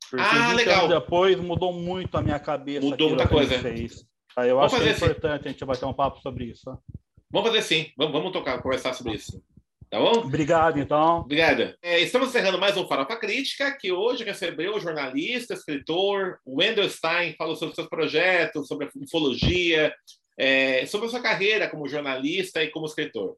Porque 0.08 0.24
ah, 0.24 0.52
legal. 0.52 0.88
depois 0.88 1.40
mudou 1.40 1.72
muito 1.72 2.16
a 2.16 2.22
minha 2.22 2.38
cabeça. 2.38 2.86
Mudou 2.86 3.08
muita 3.08 3.26
coisa. 3.26 3.58
Fez. 3.58 4.04
Aí 4.36 4.50
eu 4.50 4.56
vamos 4.56 4.72
acho 4.72 4.82
que 4.82 4.88
é 4.88 4.92
importante 4.92 5.40
assim. 5.40 5.48
a 5.48 5.52
gente 5.52 5.64
bater 5.64 5.84
um 5.86 5.94
papo 5.94 6.20
sobre 6.20 6.44
isso. 6.44 6.78
Vamos 7.30 7.48
fazer 7.48 7.62
sim. 7.62 7.90
Vamos, 7.96 8.12
vamos 8.12 8.32
tocar, 8.32 8.60
conversar 8.60 8.92
sobre 8.92 9.14
isso. 9.14 9.42
Tá 9.92 9.98
bom? 9.98 10.20
Obrigado, 10.20 10.80
então. 10.80 11.18
Obrigado. 11.18 11.74
É, 11.82 12.00
estamos 12.00 12.30
encerrando 12.30 12.58
mais 12.58 12.74
um 12.78 12.88
Farofa 12.88 13.14
Crítica, 13.14 13.76
que 13.78 13.92
hoje 13.92 14.24
recebeu 14.24 14.74
o 14.74 14.80
jornalista, 14.80 15.52
escritor 15.52 16.38
Wendel 16.46 16.88
Stein, 16.88 17.34
falou 17.36 17.54
sobre 17.56 17.74
seus 17.74 17.88
projetos, 17.88 18.66
sobre 18.66 18.86
a 18.86 18.90
ufologia, 18.96 19.94
é, 20.38 20.86
sobre 20.86 21.08
a 21.08 21.10
sua 21.10 21.20
carreira 21.20 21.68
como 21.68 21.86
jornalista 21.86 22.64
e 22.64 22.70
como 22.70 22.86
escritor. 22.86 23.36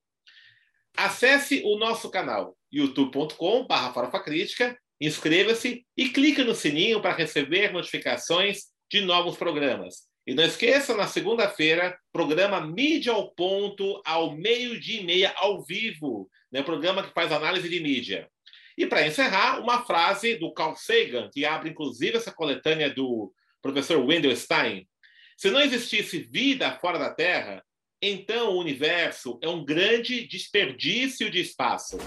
Acesse 0.97 1.61
o 1.65 1.77
nosso 1.77 2.09
canal 2.09 2.57
youtube.com.br 2.71 3.93
Farofa 3.93 4.21
Crítica, 4.21 4.79
inscreva-se 5.01 5.85
e 5.97 6.09
clique 6.11 6.45
no 6.45 6.55
sininho 6.55 7.03
para 7.03 7.17
receber 7.17 7.73
notificações 7.73 8.67
de 8.89 9.01
novos 9.01 9.37
programas. 9.37 10.05
E 10.27 10.35
não 10.35 10.43
esqueça, 10.43 10.97
na 10.97 11.07
segunda-feira, 11.07 11.99
programa 12.11 12.59
Mídia 12.61 13.13
ao 13.13 13.31
Ponto, 13.33 14.01
ao 14.07 14.35
meio-dia 14.35 15.01
e 15.01 15.05
meia, 15.05 15.35
ao 15.37 15.63
vivo, 15.63 16.31
né? 16.51 16.63
programa 16.63 17.03
que 17.03 17.13
faz 17.13 17.31
análise 17.31 17.69
de 17.69 17.79
mídia. 17.81 18.29
E 18.77 18.87
para 18.87 19.07
encerrar, 19.07 19.61
uma 19.61 19.85
frase 19.85 20.37
do 20.37 20.53
Carl 20.53 20.75
Sagan, 20.77 21.29
que 21.31 21.45
abre 21.45 21.69
inclusive 21.69 22.17
essa 22.17 22.33
coletânea 22.33 22.89
do 22.89 23.33
professor 23.61 23.99
Wendell 23.99 24.35
Stein. 24.35 24.89
Se 25.37 25.51
não 25.51 25.61
existisse 25.61 26.19
vida 26.21 26.73
fora 26.81 26.99
da 26.99 27.13
Terra, 27.13 27.63
então 28.01 28.53
o 28.53 28.59
universo 28.59 29.39
é 29.43 29.49
um 29.49 29.63
grande 29.63 30.27
desperdício 30.27 31.31
de 31.31 31.41
espaço. 31.41 31.99